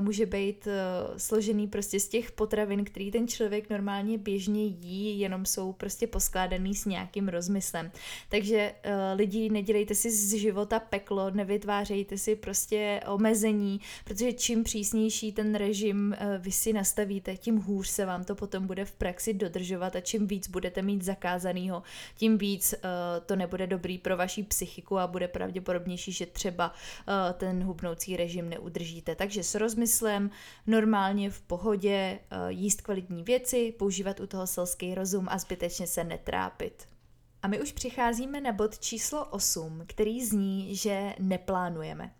Může 0.00 0.26
být 0.26 0.68
složený 1.16 1.68
prostě 1.68 2.00
z 2.00 2.08
těch 2.08 2.32
potravin, 2.32 2.84
který 2.84 3.10
ten 3.10 3.28
člověk 3.28 3.70
normálně 3.70 4.18
běžně 4.18 4.64
jí, 4.64 5.20
jenom 5.20 5.46
jsou 5.46 5.72
prostě 5.72 6.06
poskládaný 6.06 6.74
s 6.74 6.84
nějakým 6.84 7.28
rozmyslem. 7.28 7.90
Takže 8.28 8.74
lidi, 9.14 9.50
nedělejte 9.50 9.94
si 9.94 10.10
z 10.10 10.34
života 10.34 10.80
peklo, 10.80 11.30
nevytvářejte 11.30 12.18
si 12.18 12.36
prostě 12.36 13.00
omezení, 13.06 13.80
protože 14.04 14.32
čím 14.32 14.64
přísnější 14.64 15.32
ten 15.32 15.54
režim 15.54 16.16
vy 16.38 16.52
si 16.52 16.72
nastavíte, 16.72 17.36
tím 17.36 17.56
hůř 17.56 17.79
se 17.88 18.06
vám 18.06 18.24
to 18.24 18.34
potom 18.34 18.66
bude 18.66 18.84
v 18.84 18.92
praxi 18.92 19.34
dodržovat 19.34 19.96
a 19.96 20.00
čím 20.00 20.26
víc 20.26 20.48
budete 20.48 20.82
mít 20.82 21.02
zakázanýho, 21.02 21.82
tím 22.14 22.38
víc 22.38 22.74
uh, 22.74 22.80
to 23.26 23.36
nebude 23.36 23.66
dobrý 23.66 23.98
pro 23.98 24.16
vaši 24.16 24.42
psychiku 24.42 24.98
a 24.98 25.06
bude 25.06 25.28
pravděpodobnější, 25.28 26.12
že 26.12 26.26
třeba 26.26 26.68
uh, 26.70 27.14
ten 27.38 27.64
hubnoucí 27.64 28.16
režim 28.16 28.48
neudržíte. 28.48 29.14
Takže 29.14 29.42
s 29.42 29.54
rozmyslem, 29.54 30.30
normálně 30.66 31.30
v 31.30 31.40
pohodě, 31.40 32.18
uh, 32.32 32.48
jíst 32.48 32.80
kvalitní 32.80 33.22
věci, 33.22 33.74
používat 33.78 34.20
u 34.20 34.26
toho 34.26 34.46
selský 34.46 34.94
rozum 34.94 35.26
a 35.30 35.38
zbytečně 35.38 35.86
se 35.86 36.04
netrápit. 36.04 36.88
A 37.42 37.48
my 37.48 37.60
už 37.60 37.72
přicházíme 37.72 38.40
na 38.40 38.52
bod 38.52 38.78
číslo 38.78 39.24
8, 39.24 39.82
který 39.86 40.24
zní, 40.24 40.76
že 40.76 41.14
neplánujeme. 41.18 42.10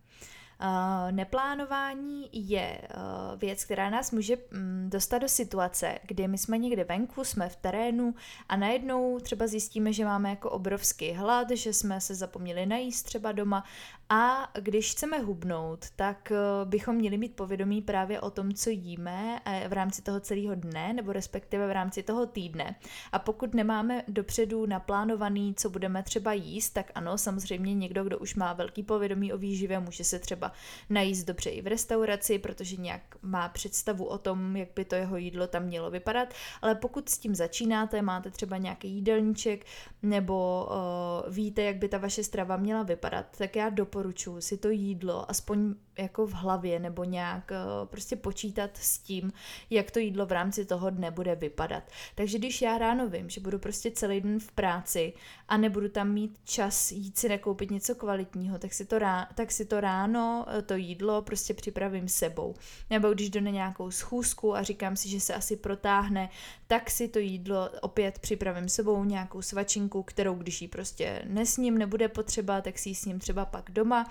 Uh, 0.63 1.13
neplánování 1.13 2.29
je 2.33 2.81
uh, 2.81 3.41
věc, 3.41 3.65
která 3.65 3.91
nás 3.91 4.11
může 4.11 4.37
um, 4.37 4.91
dostat 4.91 5.19
do 5.19 5.29
situace, 5.29 5.99
kdy 6.03 6.29
my 6.29 6.39
jsme 6.39 6.59
někde 6.59 6.85
venku, 6.85 7.25
jsme 7.25 7.49
v 7.49 7.57
terénu 7.57 8.15
a 8.49 8.57
najednou 8.57 9.19
třeba 9.21 9.47
zjistíme, 9.47 9.93
že 9.93 10.05
máme 10.05 10.31
jako 10.31 10.51
obrovský 10.51 11.13
hlad, 11.13 11.51
že 11.51 11.73
jsme 11.73 12.01
se 12.01 12.15
zapomněli 12.15 12.67
najíst 12.67 13.07
třeba 13.07 13.33
doma 13.33 13.65
a 14.09 14.49
když 14.61 14.93
chceme 14.93 15.19
hubnout, 15.19 15.87
tak 15.97 16.33
uh, 16.33 16.69
bychom 16.69 16.97
měli 16.97 17.19
mít 17.19 17.37
povědomí 17.37 17.83
právě 17.83 18.21
o 18.21 18.31
tom, 18.31 18.53
co 18.53 18.71
jíme 18.71 19.41
v 19.69 19.73
rámci 19.73 20.03
toho 20.03 20.21
celého 20.21 20.55
dne 20.55 20.93
nebo 20.93 21.13
respektive 21.13 21.67
v 21.67 21.73
rámci 21.73 22.03
toho 22.03 22.27
týdne. 22.27 22.75
A 23.13 23.19
pokud 23.19 23.55
nemáme 23.55 24.05
dopředu 24.09 24.67
naplánovaný, 24.67 25.55
co 25.55 25.71
budeme 25.71 26.03
třeba 26.03 26.33
jíst, 26.33 26.71
tak 26.71 26.91
ano, 26.95 27.19
samozřejmě 27.19 27.75
někdo, 27.75 28.05
kdo 28.05 28.19
už 28.19 28.35
má 28.35 28.53
velký 28.53 28.83
povědomí 28.83 29.33
o 29.33 29.39
výživě, 29.39 29.81
může 29.81 30.05
se 30.05 30.19
třeba 30.19 30.50
najíst 30.91 31.27
dobře 31.27 31.51
i 31.51 31.63
v 31.63 31.67
restauraci, 31.67 32.39
protože 32.39 32.77
nějak 32.77 33.03
má 33.23 33.49
představu 33.49 34.05
o 34.05 34.19
tom, 34.19 34.57
jak 34.57 34.69
by 34.77 34.85
to 34.85 34.95
jeho 34.95 35.17
jídlo 35.17 35.47
tam 35.47 35.63
mělo 35.63 35.91
vypadat, 35.91 36.29
ale 36.63 36.75
pokud 36.75 37.09
s 37.09 37.19
tím 37.19 37.35
začínáte, 37.35 38.03
máte 38.03 38.31
třeba 38.31 38.57
nějaký 38.57 38.89
jídelníček 38.89 39.67
nebo 40.03 40.69
uh, 40.71 41.35
víte, 41.35 41.63
jak 41.63 41.77
by 41.77 41.89
ta 41.89 41.99
vaše 41.99 42.25
strava 42.25 42.57
měla 42.57 42.83
vypadat, 42.83 43.27
tak 43.39 43.57
já 43.57 43.69
doporučuji 43.69 44.41
si 44.41 44.57
to 44.57 44.71
jídlo 44.71 45.31
aspoň 45.31 45.75
jako 45.99 46.27
v 46.27 46.33
hlavě 46.33 46.79
nebo 46.79 47.05
nějak 47.05 47.51
uh, 47.51 47.89
prostě 47.89 48.17
počítat 48.17 48.71
s 48.77 48.99
tím, 48.99 49.33
jak 49.71 49.91
to 49.91 49.99
jídlo 49.99 50.27
v 50.27 50.33
rámci 50.33 50.65
toho 50.65 50.91
dne 50.91 51.11
bude 51.11 51.35
vypadat. 51.35 51.83
Takže 52.15 52.39
když 52.39 52.63
já 52.63 52.79
ráno 52.79 53.09
vím, 53.09 53.31
že 53.31 53.41
budu 53.41 53.59
prostě 53.59 53.91
celý 53.91 54.21
den 54.21 54.41
v 54.41 54.53
práci 54.53 55.13
a 55.49 55.57
nebudu 55.57 55.89
tam 55.89 56.13
mít 56.13 56.39
čas 56.45 56.93
jít 56.93 57.19
si 57.19 57.29
nakoupit 57.29 57.71
něco 57.71 57.95
kvalitního, 57.95 58.59
tak 58.59 58.73
si 58.73 58.85
to, 58.85 58.99
rá, 58.99 59.29
tak 59.35 59.53
si 59.53 59.65
to 59.65 59.81
ráno 59.81 60.40
Eh, 60.49 60.63
to 60.63 60.75
jídlo 60.75 61.23
prostě 61.23 61.55
připravím 61.55 62.09
sebou. 62.09 62.55
Nebo 62.91 63.13
když 63.13 63.31
jdu 63.31 63.41
na 63.41 63.51
nějakou 63.51 63.91
schůzku 63.91 64.57
a 64.57 64.63
říkám 64.63 64.97
si, 64.97 65.09
že 65.09 65.21
se 65.21 65.35
asi 65.35 65.57
protáhne, 65.57 66.31
tak 66.67 66.91
si 66.91 67.09
to 67.09 67.19
jídlo 67.19 67.71
opět 67.81 68.19
připravím 68.19 68.69
sebou, 68.69 69.05
nějakou 69.05 69.43
svačinku, 69.43 70.03
kterou 70.03 70.35
když 70.35 70.63
ji 70.63 70.69
prostě 70.69 71.23
nesním, 71.27 71.79
nebude 71.79 72.09
potřeba, 72.09 72.61
tak 72.61 72.79
si 72.79 72.89
ji 72.89 72.95
sním 72.95 73.19
třeba 73.19 73.45
pak 73.45 73.71
doma 73.71 74.11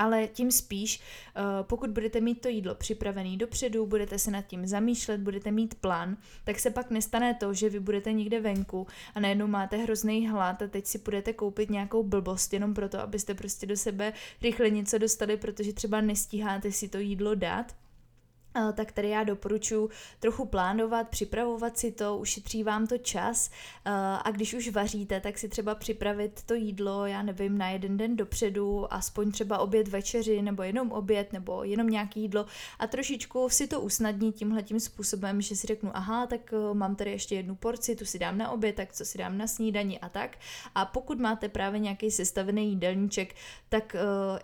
ale 0.00 0.26
tím 0.26 0.50
spíš, 0.50 1.00
eh, 1.00 1.40
pokud 1.62 1.90
budete 1.90 2.20
mít 2.20 2.40
to 2.40 2.48
jídlo 2.48 2.74
připravené 2.74 3.36
dopředu, 3.36 3.86
budete 3.86 4.18
se 4.18 4.30
nad 4.30 4.42
tím 4.42 4.66
zamýšlet, 4.66 5.20
budete 5.20 5.50
mít 5.50 5.74
plán, 5.74 6.16
tak 6.44 6.58
se 6.58 6.70
pak 6.70 6.90
nestane 6.90 7.34
to, 7.34 7.54
že 7.54 7.68
vy 7.68 7.80
budete 7.80 8.12
někde 8.12 8.40
venku 8.40 8.86
a 9.14 9.20
najednou 9.20 9.46
máte 9.46 9.76
hrozný 9.76 10.28
hlad 10.28 10.62
a 10.62 10.66
teď 10.66 10.86
si 10.86 10.98
budete 10.98 11.32
koupit 11.32 11.70
nějakou 11.70 12.02
blbost 12.02 12.52
jenom 12.52 12.74
proto, 12.74 13.00
abyste 13.00 13.34
prostě 13.34 13.66
do 13.66 13.76
sebe 13.76 14.12
rychle 14.42 14.70
něco 14.70 14.98
dostali, 14.98 15.36
protože 15.36 15.72
třeba 15.72 16.00
nestíháte 16.00 16.72
si 16.72 16.88
to 16.88 16.98
jídlo 16.98 17.34
dát 17.34 17.74
tak 18.72 18.92
tady 18.92 19.08
já 19.08 19.24
doporučuji 19.24 19.88
trochu 20.20 20.44
plánovat, 20.44 21.08
připravovat 21.08 21.78
si 21.78 21.92
to, 21.92 22.16
ušetří 22.16 22.64
vám 22.64 22.86
to 22.86 22.98
čas 22.98 23.50
a 24.24 24.30
když 24.30 24.54
už 24.54 24.68
vaříte, 24.68 25.20
tak 25.20 25.38
si 25.38 25.48
třeba 25.48 25.74
připravit 25.74 26.42
to 26.46 26.54
jídlo, 26.54 27.06
já 27.06 27.22
nevím, 27.22 27.58
na 27.58 27.70
jeden 27.70 27.96
den 27.96 28.16
dopředu, 28.16 28.94
aspoň 28.94 29.32
třeba 29.32 29.58
oběd 29.58 29.88
večeři, 29.88 30.42
nebo 30.42 30.62
jenom 30.62 30.92
oběd, 30.92 31.32
nebo 31.32 31.64
jenom 31.64 31.86
nějaký 31.86 32.20
jídlo 32.20 32.46
a 32.78 32.86
trošičku 32.86 33.48
si 33.48 33.66
to 33.66 33.80
usnadnit 33.80 34.34
tímhle 34.34 34.62
tím 34.62 34.80
způsobem, 34.80 35.40
že 35.40 35.56
si 35.56 35.66
řeknu, 35.66 35.90
aha, 35.94 36.26
tak 36.26 36.52
e, 36.52 36.74
mám 36.74 36.96
tady 36.96 37.10
ještě 37.10 37.34
jednu 37.34 37.54
porci, 37.54 37.96
tu 37.96 38.04
si 38.04 38.18
dám 38.18 38.38
na 38.38 38.50
oběd, 38.50 38.76
tak 38.76 38.92
co 38.92 39.04
si 39.04 39.18
dám 39.18 39.38
na 39.38 39.46
snídani 39.46 40.00
a 40.00 40.08
tak. 40.08 40.38
A 40.74 40.84
pokud 40.84 41.18
máte 41.18 41.48
právě 41.48 41.80
nějaký 41.80 42.10
sestavený 42.10 42.68
jídelníček, 42.68 43.34
tak 43.68 43.96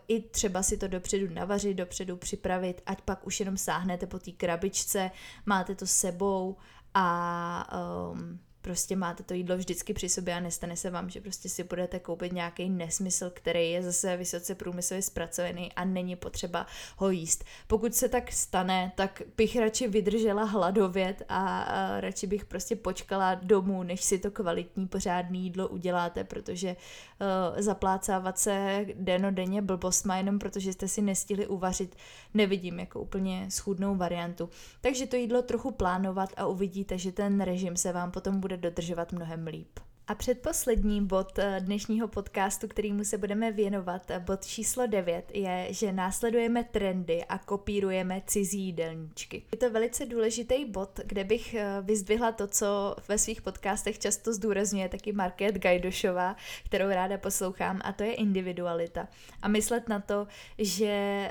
i 0.09 0.21
třeba 0.23 0.63
si 0.63 0.77
to 0.77 0.89
dopředu 0.89 1.35
navařit, 1.35 1.75
dopředu 1.75 2.17
připravit, 2.17 2.83
ať 2.87 3.01
pak 3.03 3.27
už 3.27 3.41
jenom 3.41 3.57
sáhne 3.57 3.96
dostanete 3.97 4.07
po 4.07 4.19
té 4.19 4.33
krabičce, 4.33 5.11
máte 5.47 5.75
to 5.75 5.87
sebou 5.87 6.57
a 6.95 7.69
um, 8.13 8.39
prostě 8.67 8.97
máte 8.97 9.23
to 9.23 9.35
jídlo 9.35 9.57
vždycky 9.57 9.95
při 9.95 10.09
sobě 10.09 10.35
a 10.35 10.41
nestane 10.41 10.77
se 10.77 10.91
vám, 10.91 11.11
že 11.11 11.21
prostě 11.21 11.49
si 11.49 11.65
budete 11.65 11.99
koupit 11.99 12.33
nějaký 12.33 12.71
nesmysl, 12.71 13.31
který 13.35 13.71
je 13.71 13.83
zase 13.83 14.17
vysoce 14.17 14.55
průmyslově 14.55 15.03
zpracovaný 15.03 15.73
a 15.73 15.85
není 15.85 16.17
potřeba 16.17 16.67
ho 16.97 17.11
jíst. 17.11 17.45
Pokud 17.67 17.95
se 17.95 18.09
tak 18.09 18.33
stane, 18.33 18.93
tak 18.97 19.23
bych 19.37 19.57
radši 19.57 19.89
vydržela 19.89 20.45
hladovět 20.45 21.23
a, 21.29 22.01
radši 22.01 22.27
bych 22.27 22.45
prostě 22.45 22.77
počkala 22.77 23.35
domů, 23.35 23.83
než 23.83 24.05
si 24.05 24.19
to 24.19 24.31
kvalitní 24.31 24.89
pořádný 24.89 25.43
jídlo 25.43 25.69
uděláte, 25.69 26.25
protože 26.25 26.77
uh, 26.77 27.63
zaplácávat 27.63 28.39
se 28.39 28.87
denodenně 28.95 29.63
blbostma 29.63 30.17
jenom 30.17 30.39
protože 30.39 30.73
jste 30.73 30.89
si 30.89 31.03
nestihli 31.03 31.47
uvařit, 31.47 31.97
nevidím 32.35 32.79
jako 32.81 33.01
úplně 33.01 33.47
schůdnou 33.51 33.97
variantu. 33.97 34.51
Takže 34.81 35.07
to 35.07 35.17
jídlo 35.17 35.43
trochu 35.43 35.71
plánovat 35.71 36.31
a 36.37 36.47
uvidíte, 36.47 36.99
že 36.99 37.13
ten 37.13 37.41
režim 37.41 37.77
se 37.77 37.93
vám 37.93 38.11
potom 38.11 38.41
bude 38.41 38.56
dodržovat 38.57 39.13
mnohem 39.13 39.47
líp. 39.47 39.79
A 40.09 40.15
předposlední 40.15 41.07
bod 41.07 41.39
eh, 41.39 41.61
dnešního 41.61 42.09
podcastu, 42.09 42.69
kterýmu 42.69 43.05
se 43.05 43.19
budeme 43.19 43.53
věnovat, 43.53 44.11
eh, 44.11 44.21
bod 44.21 44.47
číslo 44.47 44.87
9, 44.87 45.31
je, 45.35 45.67
že 45.71 45.93
následujeme 45.93 46.65
trendy 46.65 47.25
a 47.25 47.39
kopírujeme 47.39 48.23
cizí 48.27 48.61
jídelníčky. 48.61 49.43
Je 49.53 49.59
to 49.59 49.71
velice 49.71 50.07
důležitý 50.07 50.65
bod, 50.65 51.01
kde 51.05 51.25
bych 51.25 51.55
eh, 51.55 51.67
vyzdvihla 51.83 52.33
to, 52.33 52.47
co 52.47 52.97
ve 53.09 53.19
svých 53.19 53.43
podcastech 53.43 53.99
často 53.99 54.33
zdůrazňuje 54.33 54.89
taky 54.89 55.13
Market 55.13 55.59
Gajdošová, 55.59 56.37
kterou 56.65 56.89
ráda 56.89 57.19
poslouchám, 57.19 57.81
a 57.85 57.93
to 57.93 58.03
je 58.03 58.15
individualita. 58.15 59.09
A 59.43 59.49
myslet 59.49 59.89
na 59.89 60.01
to, 60.01 60.27
že 60.59 61.29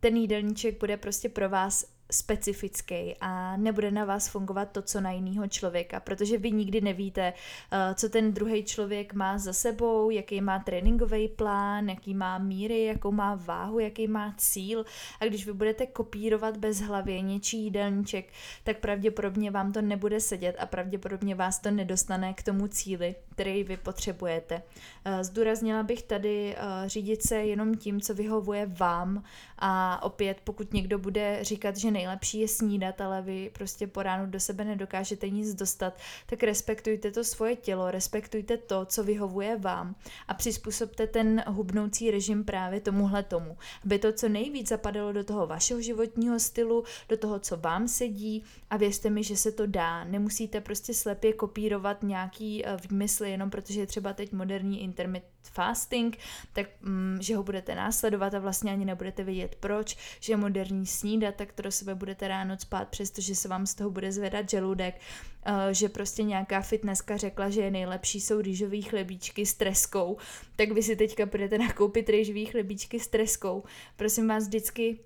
ten 0.00 0.16
jídelníček 0.16 0.80
bude 0.80 0.96
prostě 0.96 1.28
pro 1.28 1.48
vás 1.48 1.93
specifický 2.10 3.14
a 3.20 3.56
nebude 3.56 3.90
na 3.90 4.04
vás 4.04 4.28
fungovat 4.28 4.70
to, 4.72 4.82
co 4.82 5.00
na 5.00 5.10
jiného 5.10 5.48
člověka, 5.48 6.00
protože 6.00 6.38
vy 6.38 6.52
nikdy 6.52 6.80
nevíte, 6.80 7.32
eh, 7.72 7.94
co 7.94 8.08
ten 8.08 8.32
druhý 8.32 8.64
člověk 8.64 9.14
má 9.14 9.38
za 9.38 9.52
sebou, 9.52 10.10
jaký 10.10 10.40
má 10.40 10.58
tréninkový 10.58 11.28
plán, 11.28 11.88
jaký 11.88 12.14
má 12.14 12.38
míry, 12.38 12.84
jakou 12.84 13.12
má 13.12 13.34
váhu, 13.34 13.78
jaký 13.78 14.08
má 14.08 14.34
cíl. 14.36 14.84
A 15.20 15.24
když 15.24 15.46
vy 15.46 15.52
budete 15.52 15.86
kopírovat 15.86 16.56
bez 16.56 16.80
hlavě 16.80 17.20
něčí 17.20 17.64
jídelníček, 17.64 18.32
tak 18.64 18.78
pravděpodobně 18.78 19.50
vám 19.50 19.72
to 19.72 19.82
nebude 19.82 20.20
sedět 20.20 20.56
a 20.58 20.66
pravděpodobně 20.66 21.34
vás 21.34 21.58
to 21.58 21.70
nedostane 21.70 22.34
k 22.34 22.42
tomu 22.42 22.68
cíli, 22.68 23.14
který 23.34 23.64
vy 23.64 23.76
potřebujete. 23.76 24.62
Eh, 25.04 25.24
zdůraznila 25.24 25.82
bych 25.82 26.02
tady 26.02 26.56
eh, 26.56 26.88
řídit 26.88 27.22
se 27.22 27.36
jenom 27.36 27.74
tím, 27.74 28.00
co 28.00 28.14
vyhovuje 28.14 28.66
vám 28.66 29.24
a 29.58 30.02
opět, 30.02 30.36
pokud 30.44 30.72
někdo 30.72 30.98
bude 30.98 31.38
říkat, 31.42 31.76
že 31.76 31.90
nejlepší 31.90 32.40
je 32.40 32.48
snídat, 32.48 33.00
ale 33.00 33.22
vy 33.22 33.50
prostě 33.54 33.86
po 33.86 34.02
ránu 34.02 34.26
do 34.30 34.40
sebe 34.40 34.64
nedokážete 34.64 35.30
nic 35.30 35.54
dostat, 35.54 35.98
tak 36.26 36.42
respektujte 36.42 37.10
to 37.10 37.24
svoje 37.24 37.56
tělo, 37.56 37.90
respektujte 37.90 38.56
to, 38.56 38.84
co 38.84 39.04
vyhovuje 39.04 39.56
vám 39.56 39.94
a 40.28 40.34
přizpůsobte 40.34 41.06
ten 41.06 41.44
hubnoucí 41.46 42.10
režim 42.10 42.44
právě 42.44 42.80
tomuhle 42.80 43.22
tomu, 43.22 43.56
aby 43.84 43.98
to 43.98 44.12
co 44.12 44.28
nejvíc 44.28 44.68
zapadalo 44.68 45.12
do 45.12 45.24
toho 45.24 45.46
vašeho 45.46 45.80
životního 45.80 46.40
stylu, 46.40 46.84
do 47.08 47.16
toho, 47.16 47.38
co 47.38 47.56
vám 47.56 47.88
sedí 47.88 48.44
a 48.70 48.76
věřte 48.76 49.10
mi, 49.10 49.22
že 49.22 49.36
se 49.36 49.52
to 49.52 49.66
dá. 49.66 50.04
Nemusíte 50.04 50.60
prostě 50.60 50.94
slepě 50.94 51.32
kopírovat 51.32 52.02
nějaký 52.02 52.66
eh, 52.66 52.76
výmysly 52.88 53.23
jestli 53.24 53.32
jenom 53.32 53.50
protože 53.50 53.80
je 53.80 53.86
třeba 53.86 54.12
teď 54.12 54.32
moderní 54.32 54.82
intermittent 54.82 55.34
fasting, 55.42 56.18
tak 56.52 56.66
mm, 56.80 57.18
že 57.20 57.36
ho 57.36 57.42
budete 57.42 57.74
následovat 57.74 58.34
a 58.34 58.38
vlastně 58.38 58.72
ani 58.72 58.84
nebudete 58.84 59.24
vědět 59.24 59.56
proč, 59.60 59.96
že 60.20 60.32
je 60.32 60.36
moderní 60.36 60.86
snídat, 60.86 61.34
tak 61.34 61.52
to 61.52 61.62
do 61.62 61.70
sebe 61.70 61.94
budete 61.94 62.28
ráno 62.28 62.58
spát, 62.58 62.88
přestože 62.88 63.34
se 63.34 63.48
vám 63.48 63.66
z 63.66 63.74
toho 63.74 63.90
bude 63.90 64.12
zvedat 64.12 64.50
žaludek, 64.50 64.94
uh, 64.94 65.72
že 65.72 65.88
prostě 65.88 66.22
nějaká 66.22 66.60
fitnesska 66.60 67.16
řekla, 67.16 67.50
že 67.50 67.60
je 67.60 67.70
nejlepší 67.70 68.20
jsou 68.20 68.40
rýžový 68.40 68.82
chlebíčky 68.82 69.46
s 69.46 69.54
treskou, 69.54 70.16
tak 70.56 70.72
vy 70.72 70.82
si 70.82 70.96
teďka 70.96 71.26
budete 71.26 71.58
nakoupit 71.58 72.08
rýžový 72.08 72.46
chlebíčky 72.46 73.00
s 73.00 73.08
treskou. 73.08 73.64
Prosím 73.96 74.28
vás 74.28 74.44
vždycky 74.44 74.98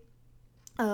uh, 0.80 0.86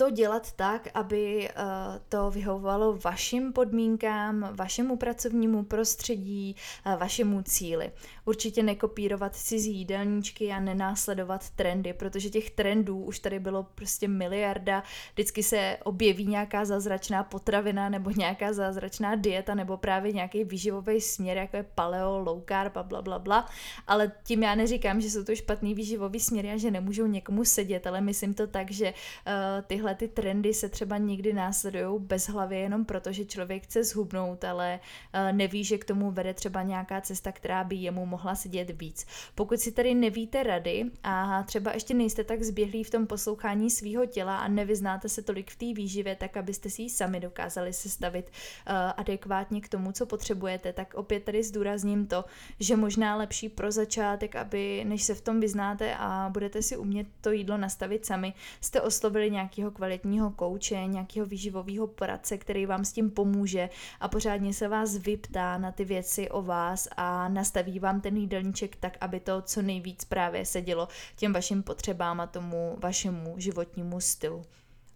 to 0.00 0.10
dělat 0.10 0.52
tak, 0.52 0.88
aby 0.94 1.48
uh, 1.48 1.64
to 2.08 2.30
vyhovovalo 2.30 2.98
vašim 3.04 3.52
podmínkám, 3.52 4.48
vašemu 4.52 4.96
pracovnímu 4.96 5.64
prostředí, 5.64 6.56
uh, 6.86 6.94
vašemu 6.94 7.42
cíli. 7.42 7.92
Určitě 8.24 8.62
nekopírovat 8.62 9.36
cizí 9.36 9.74
jídelníčky 9.74 10.52
a 10.52 10.60
nenásledovat 10.60 11.50
trendy, 11.50 11.92
protože 11.92 12.30
těch 12.30 12.50
trendů 12.50 12.98
už 12.98 13.18
tady 13.18 13.38
bylo 13.38 13.62
prostě 13.62 14.08
miliarda. 14.08 14.82
Vždycky 15.12 15.42
se 15.42 15.76
objeví 15.84 16.26
nějaká 16.26 16.64
zázračná 16.64 17.24
potravina 17.24 17.88
nebo 17.88 18.10
nějaká 18.10 18.52
zázračná 18.52 19.14
dieta 19.14 19.54
nebo 19.54 19.76
právě 19.76 20.12
nějaký 20.12 20.44
výživový 20.44 21.00
směr, 21.00 21.36
jako 21.36 21.56
je 21.56 21.62
paleo, 21.62 22.18
low 22.18 22.42
carb 22.48 22.76
a 22.76 22.82
bla, 22.82 23.02
bla, 23.02 23.18
bla. 23.18 23.48
Ale 23.86 24.12
tím 24.24 24.42
já 24.42 24.54
neříkám, 24.54 25.00
že 25.00 25.10
jsou 25.10 25.24
to 25.24 25.34
špatný 25.36 25.74
výživový 25.74 26.20
směry 26.20 26.50
a 26.50 26.56
že 26.56 26.70
nemůžou 26.70 27.06
někomu 27.06 27.44
sedět, 27.44 27.86
ale 27.86 28.00
myslím 28.00 28.34
to 28.34 28.46
tak, 28.46 28.70
že 28.70 28.92
uh, 28.92 29.66
tyhle 29.66 29.89
tyhle 29.94 30.08
ty 30.08 30.20
trendy 30.20 30.54
se 30.54 30.68
třeba 30.68 30.98
někdy 30.98 31.32
následují 31.32 32.00
bez 32.00 32.28
hlavy 32.28 32.60
jenom 32.60 32.84
proto, 32.84 33.12
že 33.12 33.24
člověk 33.24 33.62
chce 33.64 33.84
zhubnout, 33.84 34.44
ale 34.44 34.80
eh, 35.12 35.32
neví, 35.32 35.64
že 35.64 35.78
k 35.78 35.84
tomu 35.84 36.10
vede 36.10 36.34
třeba 36.34 36.62
nějaká 36.62 37.00
cesta, 37.00 37.32
která 37.32 37.64
by 37.64 37.76
jemu 37.76 38.06
mohla 38.06 38.34
sedět 38.34 38.70
víc. 38.70 39.06
Pokud 39.34 39.60
si 39.60 39.72
tady 39.72 39.94
nevíte 39.94 40.42
rady 40.42 40.84
a 41.02 41.42
třeba 41.42 41.72
ještě 41.72 41.94
nejste 41.94 42.24
tak 42.24 42.42
zběhlí 42.42 42.84
v 42.84 42.90
tom 42.90 43.06
poslouchání 43.06 43.70
svého 43.70 44.06
těla 44.06 44.38
a 44.38 44.48
nevyznáte 44.48 45.08
se 45.08 45.22
tolik 45.22 45.50
v 45.50 45.56
té 45.56 45.80
výživě, 45.80 46.16
tak 46.16 46.36
abyste 46.36 46.70
si 46.70 46.82
ji 46.82 46.90
sami 46.90 47.20
dokázali 47.20 47.72
sestavit 47.72 48.26
uh, 48.26 48.74
adekvátně 48.96 49.60
k 49.60 49.68
tomu, 49.68 49.92
co 49.92 50.06
potřebujete, 50.06 50.72
tak 50.72 50.94
opět 50.94 51.24
tady 51.24 51.42
zdůrazním 51.42 52.06
to, 52.06 52.24
že 52.60 52.76
možná 52.76 53.16
lepší 53.16 53.48
pro 53.48 53.72
začátek, 53.72 54.36
aby 54.36 54.84
než 54.84 55.02
se 55.02 55.14
v 55.14 55.20
tom 55.20 55.40
vyznáte 55.40 55.94
a 55.98 56.30
budete 56.32 56.62
si 56.62 56.76
umět 56.76 57.06
to 57.20 57.30
jídlo 57.30 57.56
nastavit 57.56 58.06
sami, 58.06 58.34
jste 58.60 58.80
oslovili 58.80 59.30
nějakého 59.30 59.70
kvalitního 59.80 60.30
kouče, 60.30 60.86
nějakého 60.86 61.26
výživového 61.26 61.86
poradce, 61.86 62.38
který 62.38 62.66
vám 62.66 62.84
s 62.84 62.92
tím 62.92 63.10
pomůže 63.10 63.70
a 64.00 64.08
pořádně 64.08 64.54
se 64.54 64.68
vás 64.68 64.96
vyptá 64.96 65.58
na 65.58 65.72
ty 65.72 65.84
věci 65.84 66.30
o 66.30 66.42
vás 66.42 66.88
a 66.96 67.28
nastaví 67.28 67.78
vám 67.78 68.00
ten 68.00 68.16
jídelníček 68.16 68.76
tak, 68.76 68.96
aby 69.00 69.20
to 69.20 69.42
co 69.42 69.62
nejvíc 69.62 70.04
právě 70.04 70.46
sedělo 70.46 70.88
těm 71.16 71.32
vašim 71.32 71.62
potřebám 71.62 72.20
a 72.20 72.26
tomu 72.26 72.76
vašemu 72.80 73.34
životnímu 73.38 74.00
stylu. 74.00 74.42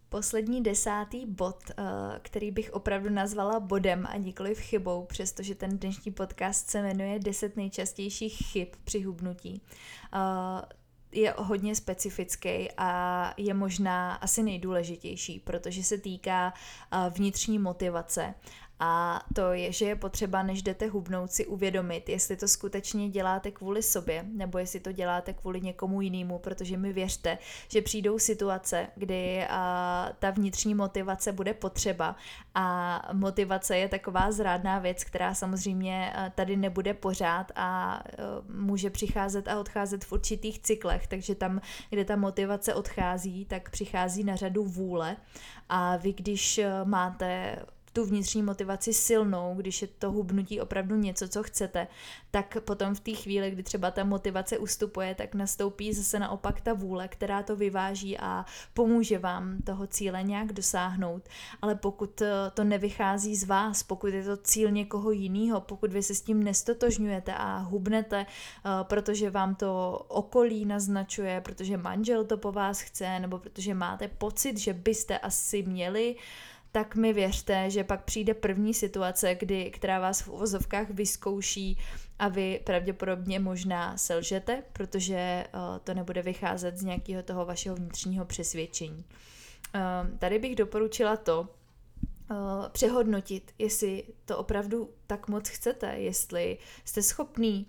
Poslední 0.08 0.62
desátý 0.62 1.26
bod, 1.26 1.56
eh, 1.70 1.82
který 2.22 2.50
bych 2.50 2.72
opravdu 2.72 3.10
nazvala 3.10 3.60
bodem 3.60 4.06
a 4.06 4.16
nikoli 4.16 4.54
chybou, 4.54 5.04
přestože 5.04 5.54
ten 5.54 5.78
dnešní 5.78 6.12
podcast 6.12 6.70
se 6.70 6.82
jmenuje 6.82 7.18
10 7.18 7.56
nejčastějších 7.56 8.36
chyb 8.52 8.68
při 8.84 9.02
hubnutí 9.02 9.62
eh, 10.14 10.83
je 11.14 11.35
hodně 11.38 11.74
specifický 11.74 12.68
a 12.77 13.35
je 13.37 13.55
možná 13.55 14.14
asi 14.14 14.42
nejdůležitější, 14.42 15.40
protože 15.40 15.83
se 15.85 15.98
týká 15.98 16.53
vnitřní 17.11 17.59
motivace 17.59 18.35
a 18.80 19.20
to 19.34 19.52
je, 19.52 19.72
že 19.72 19.84
je 19.84 19.96
potřeba, 19.96 20.42
než 20.42 20.62
jdete 20.62 20.87
hubnout, 20.87 21.32
si 21.32 21.46
uvědomit, 21.46 22.08
jestli 22.08 22.37
to 22.37 22.48
skutečně 22.48 23.08
děláte 23.08 23.50
kvůli 23.50 23.82
sobě, 23.82 24.24
nebo 24.32 24.58
jestli 24.58 24.80
to 24.80 24.92
děláte 24.92 25.32
kvůli 25.32 25.60
někomu 25.60 26.00
jinému, 26.00 26.38
protože 26.38 26.76
mi 26.76 26.92
věřte, 26.92 27.38
že 27.68 27.82
přijdou 27.82 28.18
situace, 28.18 28.87
kdy 28.96 29.46
a, 29.50 30.08
ta 30.18 30.30
vnitřní 30.30 30.74
motivace 30.74 31.32
bude 31.32 31.54
potřeba. 31.54 32.16
A 32.54 33.08
motivace 33.12 33.78
je 33.78 33.88
taková 33.88 34.32
zrádná 34.32 34.78
věc, 34.78 35.04
která 35.04 35.34
samozřejmě 35.34 36.12
tady 36.34 36.56
nebude 36.56 36.94
pořád 36.94 37.52
a 37.56 37.64
a 37.74 38.02
může 38.48 38.90
přicházet 38.90 39.48
a 39.48 39.60
odcházet 39.60 40.04
v 40.04 40.12
určitých 40.12 40.58
cyklech, 40.58 41.06
takže 41.06 41.34
tam, 41.34 41.60
kde 41.90 42.04
ta 42.04 42.16
motivace 42.16 42.74
odchází, 42.74 43.44
tak 43.44 43.70
přichází 43.70 44.24
na 44.24 44.37
řadu 44.37 44.64
vůle. 44.64 45.16
A 45.68 45.96
vy, 45.96 46.12
když 46.12 46.60
máte 46.84 47.56
tu 47.94 48.04
vnitřní 48.04 48.42
motivaci 48.42 48.92
silnou, 48.92 49.54
když 49.54 49.83
je 49.83 49.88
to 49.88 50.12
hubnutí 50.12 50.61
opravdu 50.61 50.96
něco, 50.96 51.28
co 51.28 51.42
chcete, 51.42 51.87
tak 52.30 52.57
potom 52.61 52.94
v 52.94 53.00
té 53.00 53.12
chvíli, 53.12 53.50
kdy 53.50 53.62
třeba 53.62 53.90
ta 53.90 54.04
motivace 54.04 54.59
ustupuje, 54.59 55.14
tak 55.14 55.35
nastoupí 55.35 55.92
zase 55.92 56.18
naopak 56.18 56.61
ta 56.61 56.72
vůle, 56.72 57.09
která 57.09 57.42
to 57.42 57.57
vyváží 57.57 58.18
a 58.18 58.44
pomůže 58.74 59.18
vám 59.18 59.62
toho 59.62 59.87
cíle 59.87 60.22
nějak 60.22 60.52
dosáhnout. 60.52 61.28
Ale 61.62 61.74
pokud 61.74 62.22
eh, 62.22 62.30
to 62.54 62.64
nevychází 62.64 63.37
z 63.37 63.44
vás, 63.44 63.83
pokud 63.83 64.07
je 64.07 64.24
to 64.24 64.37
cíl 64.37 64.70
někoho 64.70 65.11
jiného, 65.11 65.61
pokud 65.61 65.92
vy 65.92 66.02
se 66.02 66.14
s 66.14 66.20
tím 66.20 66.44
nestotožňujete 66.44 67.35
a 67.35 67.59
hubnete, 67.59 68.26
eh, 68.26 68.68
protože 68.83 69.30
vám 69.30 69.54
to 69.54 70.04
okolí 70.09 70.64
naznačuje, 70.64 71.40
protože 71.40 71.76
manžel 71.76 72.24
to 72.24 72.37
po 72.38 72.52
vás 72.52 72.80
chce, 72.80 73.20
nebo 73.20 73.38
protože 73.38 73.74
máte 73.74 74.09
pocit, 74.09 74.59
že 74.59 74.72
byste 74.72 75.18
asi 75.18 75.62
měli, 75.62 76.16
tak 76.74 76.96
mi 76.96 77.12
věřte, 77.12 77.70
že 77.70 77.84
pak 77.84 78.04
přijde 78.04 78.34
první 78.34 78.74
situace, 78.74 79.34
kdy, 79.34 79.70
která 79.70 80.00
vás 80.00 80.20
v 80.20 80.28
uvozovkách 80.28 80.90
vyzkouší 80.90 81.78
a 82.18 82.28
vy 82.28 82.60
pravděpodobně 82.64 83.40
možná 83.40 83.96
selžete, 83.96 84.62
protože 84.72 85.44
uh, 85.54 85.60
to 85.84 85.94
nebude 85.94 86.22
vycházet 86.22 86.76
z 86.76 86.84
nějakého 86.84 87.22
toho 87.22 87.46
vašeho 87.46 87.76
vnitřního 87.76 88.24
přesvědčení. 88.24 89.04
Uh, 89.74 90.18
tady 90.18 90.38
bych 90.38 90.56
doporučila 90.56 91.16
to, 91.16 91.40
uh, 91.40 92.68
přehodnotit, 92.72 93.52
jestli 93.58 94.04
to 94.24 94.38
opravdu 94.38 94.90
tak 95.06 95.28
moc 95.28 95.48
chcete, 95.48 95.87
jestli 95.87 96.58
jste 96.84 97.02
schopný 97.02 97.66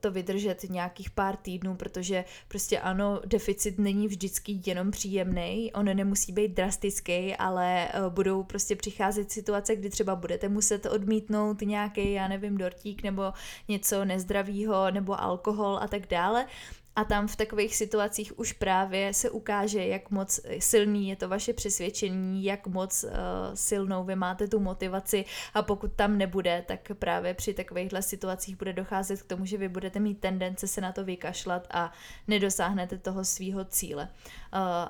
to 0.00 0.10
vydržet 0.10 0.62
nějakých 0.70 1.10
pár 1.10 1.36
týdnů, 1.36 1.76
protože 1.76 2.24
prostě 2.48 2.78
ano, 2.80 3.20
deficit 3.26 3.78
není 3.78 4.08
vždycky 4.08 4.60
jenom 4.66 4.90
příjemný, 4.90 5.72
on 5.72 5.84
nemusí 5.84 6.32
být 6.32 6.48
drastický, 6.48 7.36
ale 7.36 7.88
budou 8.08 8.42
prostě 8.42 8.76
přicházet 8.76 9.32
situace, 9.32 9.76
kdy 9.76 9.90
třeba 9.90 10.16
budete 10.16 10.48
muset 10.48 10.86
odmítnout 10.86 11.60
nějaký, 11.60 12.12
já 12.12 12.28
nevím, 12.28 12.58
dortík 12.58 13.02
nebo 13.02 13.32
něco 13.68 14.04
nezdravého 14.04 14.90
nebo 14.90 15.20
alkohol 15.20 15.78
a 15.82 15.88
tak 15.88 16.06
dále 16.06 16.46
a 16.96 17.04
tam 17.04 17.28
v 17.28 17.36
takových 17.36 17.76
situacích 17.76 18.38
už 18.38 18.52
právě 18.52 19.14
se 19.14 19.30
ukáže, 19.30 19.86
jak 19.86 20.10
moc 20.10 20.40
silný 20.58 21.08
je 21.08 21.16
to 21.16 21.28
vaše 21.28 21.52
přesvědčení, 21.52 22.44
jak 22.44 22.66
moc 22.66 23.04
uh, 23.04 23.10
silnou 23.54 24.04
vy 24.04 24.16
máte 24.16 24.48
tu 24.48 24.60
motivaci 24.60 25.24
a 25.54 25.62
pokud 25.62 25.92
tam 25.92 26.18
nebude, 26.18 26.64
tak 26.66 26.80
právě 26.94 27.34
při 27.34 27.54
takovýchhle 27.54 28.02
situacích 28.02 28.56
bude 28.56 28.72
docházet 28.72 29.22
k 29.22 29.26
tomu, 29.26 29.46
že 29.46 29.58
vy 29.58 29.68
budete 29.68 30.00
mít 30.00 30.20
tendence 30.20 30.66
se 30.66 30.80
na 30.80 30.92
to 30.92 31.04
vykašlat 31.04 31.66
a 31.70 31.92
nedosáhnete 32.28 32.98
toho 32.98 33.24
svého 33.24 33.64
cíle. 33.64 34.08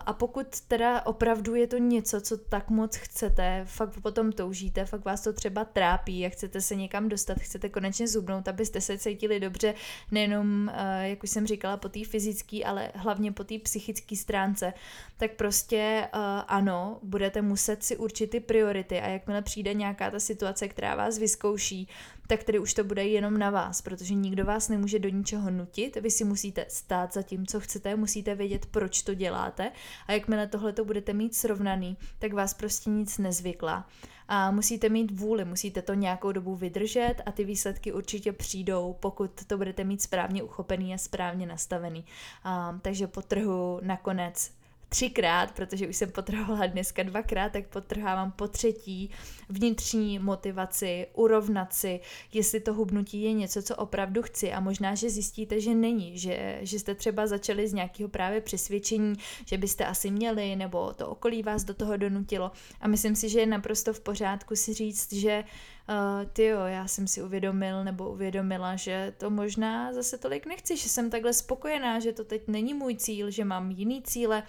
A 0.07 0.12
pokud 0.12 0.61
teda 0.61 1.07
opravdu 1.07 1.55
je 1.55 1.66
to 1.66 1.79
něco, 1.79 2.20
co 2.20 2.37
tak 2.37 2.70
moc 2.70 2.96
chcete, 2.96 3.62
fakt 3.64 4.00
potom 4.03 4.33
toužíte, 4.33 4.85
fakt 4.85 5.05
vás 5.05 5.20
to 5.20 5.33
třeba 5.33 5.64
trápí 5.64 6.27
a 6.27 6.29
chcete 6.29 6.61
se 6.61 6.74
někam 6.74 7.09
dostat, 7.09 7.38
chcete 7.38 7.68
konečně 7.68 8.09
zubnout, 8.09 8.48
abyste 8.48 8.81
se 8.81 8.98
cítili 8.98 9.40
dobře, 9.40 9.74
nejenom, 10.11 10.70
uh, 10.74 11.03
jak 11.03 11.22
už 11.22 11.31
jsem 11.31 11.46
říkala, 11.46 11.77
po 11.77 11.88
té 11.88 12.05
fyzické, 12.05 12.64
ale 12.64 12.90
hlavně 12.94 13.33
po 13.33 13.44
té 13.44 13.59
psychické 13.59 14.16
stránce, 14.16 14.72
tak 15.16 15.31
prostě 15.33 16.09
uh, 16.14 16.20
ano, 16.48 16.98
budete 17.03 17.42
muset 17.42 17.85
si 17.85 17.96
určit 17.96 18.31
ty 18.31 18.40
priority 18.40 19.00
a 19.00 19.09
jakmile 19.09 19.42
přijde 19.42 19.74
nějaká 19.74 20.11
ta 20.11 20.20
situace, 20.20 20.68
která 20.68 20.94
vás 20.94 21.18
vyzkouší, 21.18 21.88
tak 22.27 22.45
tedy 22.45 22.59
už 22.59 22.75
to 22.75 22.85
bude 22.85 23.05
jenom 23.05 23.39
na 23.39 23.51
vás, 23.51 23.83
protože 23.83 24.15
nikdo 24.15 24.45
vás 24.45 24.69
nemůže 24.69 24.99
do 24.99 25.09
ničeho 25.09 25.51
nutit, 25.51 25.97
vy 25.97 26.11
si 26.11 26.25
musíte 26.25 26.67
stát 26.69 27.13
za 27.13 27.23
tím, 27.23 27.47
co 27.47 27.61
chcete, 27.61 27.97
musíte 27.97 28.35
vědět, 28.35 28.67
proč 28.67 29.03
to 29.03 29.15
děláte 29.15 29.73
a 30.07 30.13
jakmile 30.13 30.47
tohle 30.47 30.73
to 30.73 30.85
budete 30.85 31.13
mít 31.13 31.35
srovnaný, 31.35 31.97
tak 32.19 32.33
vás 32.33 32.55
prostě 32.55 32.91
nic 32.91 33.19
nezvykla. 33.19 33.89
A 34.29 34.51
musíte 34.51 34.89
mít 34.89 35.11
vůli, 35.11 35.45
musíte 35.45 35.83
to 35.83 35.95
nějakou 35.95 36.33
dobu 36.33 36.57
vydržet 36.57 37.15
a 37.27 37.33
ty 37.33 37.45
výsledky 37.45 37.93
určitě 37.93 38.33
přijdou, 38.33 38.97
pokud 39.01 39.45
to 39.47 39.57
budete 39.57 39.85
mít 39.85 40.03
správně 40.03 40.43
uchopený 40.43 40.95
a 40.95 40.99
správně 40.99 41.47
nastavený. 41.47 42.05
A, 42.45 42.79
takže 42.83 43.07
po 43.07 43.23
trhu 43.23 43.81
nakonec 43.83 44.51
třikrát, 44.94 45.50
protože 45.50 45.88
už 45.88 45.96
jsem 45.96 46.11
potrhovala 46.11 46.66
dneska 46.66 47.02
dvakrát, 47.02 47.52
tak 47.52 47.66
potrhávám 47.66 48.33
po 48.33 48.48
třetí 48.48 49.11
vnitřní 49.48 50.18
motivaci, 50.18 51.07
urovnat 51.14 51.72
si, 51.72 52.00
jestli 52.33 52.61
to 52.61 52.74
hubnutí 52.74 53.22
je 53.22 53.33
něco, 53.33 53.62
co 53.62 53.76
opravdu 53.76 54.22
chci. 54.22 54.52
A 54.52 54.61
možná, 54.61 54.94
že 54.94 55.11
zjistíte, 55.11 55.61
že 55.61 55.74
není, 55.74 56.18
že, 56.18 56.59
že 56.62 56.78
jste 56.78 56.94
třeba 56.94 57.26
začali 57.26 57.68
z 57.68 57.72
nějakého 57.72 58.09
právě 58.09 58.40
přesvědčení, 58.40 59.14
že 59.46 59.59
byste 59.59 59.87
asi 59.87 60.11
měli, 60.11 60.57
nebo 60.57 60.92
to 60.92 61.09
okolí 61.09 61.42
vás 61.42 61.64
do 61.64 61.74
toho 61.74 61.96
donutilo. 61.96 62.50
A 62.80 62.88
myslím 62.88 63.16
si, 63.16 63.28
že 63.28 63.40
je 63.40 63.46
naprosto 63.46 63.92
v 63.92 64.00
pořádku 64.00 64.57
si 64.57 64.74
říct, 64.74 65.12
že 65.12 65.44
uh, 65.88 66.31
ty 66.33 66.44
jo, 66.44 66.61
já 66.61 66.88
jsem 66.88 67.07
si 67.07 67.23
uvědomil 67.23 67.85
nebo 67.85 68.11
uvědomila, 68.11 68.77
že 68.77 69.12
to 69.18 69.31
možná 69.31 69.92
zase 69.92 70.18
tolik 70.18 70.47
nechci, 70.47 70.77
že 70.77 70.88
jsem 70.88 71.11
takhle 71.11 71.33
spokojená, 71.33 72.01
že 72.01 72.12
to 72.12 72.25
teď 72.25 72.42
není 72.49 72.75
můj 72.75 72.97
cíl, 72.97 73.31
že 73.31 73.44
mám 73.44 73.70
jiný 73.70 74.03
cíle, 74.03 74.42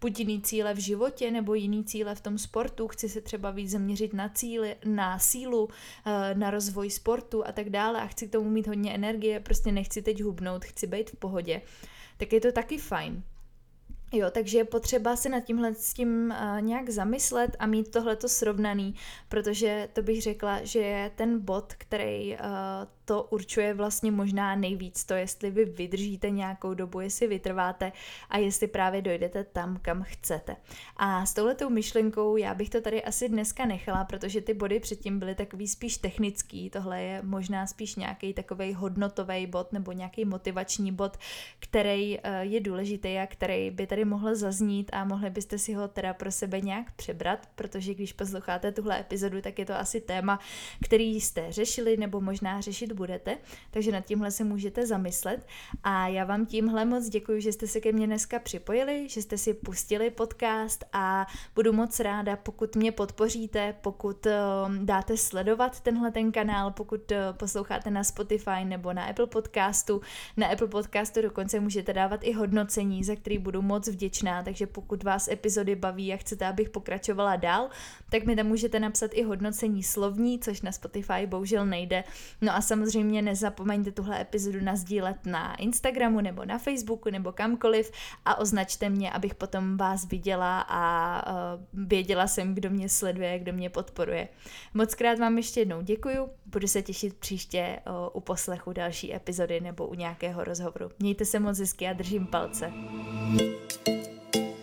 buď 0.00 0.18
jiný 0.18 0.42
cíle 0.42 0.74
v 0.74 0.78
životě 0.78 1.30
nebo 1.30 1.54
jiný 1.54 1.84
cíle 1.84 2.14
v 2.14 2.20
tom 2.20 2.38
sportu, 2.38 2.88
chci 2.88 3.08
se 3.08 3.20
třeba 3.20 3.50
víc 3.50 3.70
zaměřit 3.70 4.12
na 4.12 4.28
cíly, 4.28 4.76
na 4.84 5.18
sílu, 5.18 5.64
uh, 5.64 5.70
na 6.34 6.50
rozvoj 6.50 6.90
sportu 6.90 7.46
a 7.46 7.52
tak 7.52 7.70
dále 7.70 8.00
a 8.00 8.06
chci 8.06 8.28
k 8.28 8.32
tomu 8.32 8.50
mít 8.50 8.66
hodně 8.66 8.94
energie, 8.94 9.40
prostě 9.40 9.72
nechci 9.72 10.02
teď 10.02 10.22
hubnout, 10.22 10.64
chci 10.64 10.86
být 10.86 11.10
v 11.10 11.16
pohodě, 11.16 11.62
tak 12.16 12.32
je 12.32 12.40
to 12.40 12.52
taky 12.52 12.78
fajn. 12.78 13.22
Jo, 14.12 14.30
takže 14.30 14.58
je 14.58 14.64
potřeba 14.64 15.16
se 15.16 15.28
nad 15.28 15.40
tímhle 15.40 15.74
s 15.74 15.94
tím 15.94 16.34
uh, 16.40 16.60
nějak 16.60 16.90
zamyslet 16.90 17.56
a 17.58 17.66
mít 17.66 17.90
tohleto 17.90 18.28
srovnaný, 18.28 18.94
protože 19.28 19.88
to 19.92 20.02
bych 20.02 20.22
řekla, 20.22 20.64
že 20.64 20.78
je 20.78 21.10
ten 21.14 21.40
bod, 21.40 21.74
který 21.78 22.36
uh, 22.36 22.40
to 23.04 23.22
určuje 23.22 23.74
vlastně 23.74 24.10
možná 24.10 24.56
nejvíc 24.56 25.04
to, 25.04 25.14
jestli 25.14 25.50
vy 25.50 25.64
vydržíte 25.64 26.30
nějakou 26.30 26.74
dobu, 26.74 27.00
jestli 27.00 27.26
vytrváte 27.26 27.92
a 28.30 28.38
jestli 28.38 28.66
právě 28.66 29.02
dojdete 29.02 29.44
tam, 29.44 29.78
kam 29.82 30.02
chcete. 30.02 30.56
A 30.96 31.26
s 31.26 31.34
touhletou 31.34 31.70
myšlenkou 31.70 32.36
já 32.36 32.54
bych 32.54 32.70
to 32.70 32.80
tady 32.80 33.04
asi 33.04 33.28
dneska 33.28 33.66
nechala, 33.66 34.04
protože 34.04 34.40
ty 34.40 34.54
body 34.54 34.80
předtím 34.80 35.18
byly 35.18 35.34
takový 35.34 35.68
spíš 35.68 35.96
technický, 35.96 36.70
tohle 36.70 37.02
je 37.02 37.22
možná 37.22 37.66
spíš 37.66 37.96
nějaký 37.96 38.34
takový 38.34 38.74
hodnotový 38.74 39.46
bod 39.46 39.72
nebo 39.72 39.92
nějaký 39.92 40.24
motivační 40.24 40.92
bod, 40.92 41.16
který 41.58 42.18
eh, 42.22 42.44
je 42.44 42.60
důležitý 42.60 43.18
a 43.18 43.26
který 43.26 43.70
by 43.70 43.86
tady 43.86 44.04
mohl 44.04 44.34
zaznít 44.34 44.90
a 44.92 45.04
mohli 45.04 45.30
byste 45.30 45.58
si 45.58 45.74
ho 45.74 45.88
teda 45.88 46.14
pro 46.14 46.32
sebe 46.32 46.60
nějak 46.60 46.92
přebrat, 46.92 47.48
protože 47.54 47.94
když 47.94 48.12
posloucháte 48.12 48.72
tuhle 48.72 49.00
epizodu, 49.00 49.40
tak 49.40 49.58
je 49.58 49.66
to 49.66 49.74
asi 49.74 50.00
téma, 50.00 50.38
který 50.84 51.20
jste 51.20 51.52
řešili 51.52 51.96
nebo 51.96 52.20
možná 52.20 52.60
řešit 52.60 52.91
budete, 52.94 53.38
takže 53.70 53.92
nad 53.92 54.00
tímhle 54.00 54.30
se 54.30 54.44
můžete 54.44 54.86
zamyslet 54.86 55.46
a 55.84 56.08
já 56.08 56.24
vám 56.24 56.46
tímhle 56.46 56.84
moc 56.84 57.08
děkuji, 57.08 57.40
že 57.40 57.52
jste 57.52 57.66
se 57.66 57.80
ke 57.80 57.92
mně 57.92 58.06
dneska 58.06 58.38
připojili, 58.38 59.08
že 59.08 59.22
jste 59.22 59.38
si 59.38 59.54
pustili 59.54 60.10
podcast 60.10 60.84
a 60.92 61.26
budu 61.54 61.72
moc 61.72 62.00
ráda, 62.00 62.36
pokud 62.36 62.76
mě 62.76 62.92
podpoříte, 62.92 63.74
pokud 63.80 64.26
um, 64.26 64.86
dáte 64.86 65.16
sledovat 65.16 65.80
tenhle 65.80 66.10
ten 66.10 66.32
kanál, 66.32 66.70
pokud 66.70 67.10
uh, 67.10 67.16
posloucháte 67.32 67.90
na 67.90 68.04
Spotify 68.04 68.64
nebo 68.64 68.92
na 68.92 69.04
Apple 69.04 69.26
podcastu. 69.26 70.00
Na 70.36 70.46
Apple 70.46 70.68
podcastu 70.68 71.22
dokonce 71.22 71.60
můžete 71.60 71.92
dávat 71.92 72.20
i 72.24 72.32
hodnocení, 72.32 73.04
za 73.04 73.16
který 73.16 73.38
budu 73.38 73.62
moc 73.62 73.88
vděčná, 73.88 74.42
takže 74.42 74.66
pokud 74.66 75.02
vás 75.02 75.28
epizody 75.28 75.76
baví 75.76 76.12
a 76.12 76.16
chcete, 76.16 76.46
abych 76.46 76.70
pokračovala 76.70 77.36
dál, 77.36 77.68
tak 78.10 78.24
mi 78.24 78.36
tam 78.36 78.46
můžete 78.46 78.80
napsat 78.80 79.10
i 79.14 79.22
hodnocení 79.22 79.82
slovní, 79.82 80.38
což 80.38 80.62
na 80.62 80.72
Spotify 80.72 81.26
bohužel 81.26 81.66
nejde. 81.66 82.04
No 82.40 82.54
a 82.54 82.60
samozřejmě 82.60 82.81
samozřejmě 82.82 83.22
nezapomeňte 83.22 83.92
tuhle 83.92 84.20
epizodu 84.20 84.60
nazdílet 84.60 85.26
na 85.26 85.54
Instagramu 85.54 86.20
nebo 86.20 86.44
na 86.44 86.58
Facebooku 86.58 87.10
nebo 87.10 87.32
kamkoliv 87.32 87.90
a 88.24 88.38
označte 88.38 88.88
mě, 88.88 89.10
abych 89.10 89.34
potom 89.34 89.76
vás 89.76 90.08
viděla 90.08 90.60
a 90.68 90.82
uh, 91.32 91.86
věděla 91.88 92.26
jsem, 92.26 92.54
kdo 92.54 92.70
mě 92.70 92.88
sleduje, 92.88 93.38
kdo 93.38 93.52
mě 93.52 93.70
podporuje. 93.70 94.28
Moc 94.74 94.94
krát 94.94 95.18
vám 95.18 95.36
ještě 95.36 95.60
jednou 95.60 95.82
děkuju, 95.82 96.28
budu 96.46 96.66
se 96.66 96.82
těšit 96.82 97.14
příště 97.14 97.78
uh, 97.86 97.92
u 98.12 98.20
poslechu 98.20 98.72
další 98.72 99.14
epizody 99.14 99.60
nebo 99.60 99.86
u 99.86 99.94
nějakého 99.94 100.44
rozhovoru. 100.44 100.90
Mějte 100.98 101.24
se 101.24 101.40
moc 101.40 101.58
hezky 101.58 101.88
a 101.88 101.92
držím 101.92 102.26
palce. 102.26 102.72
thank 103.84 103.96
you 104.36 104.61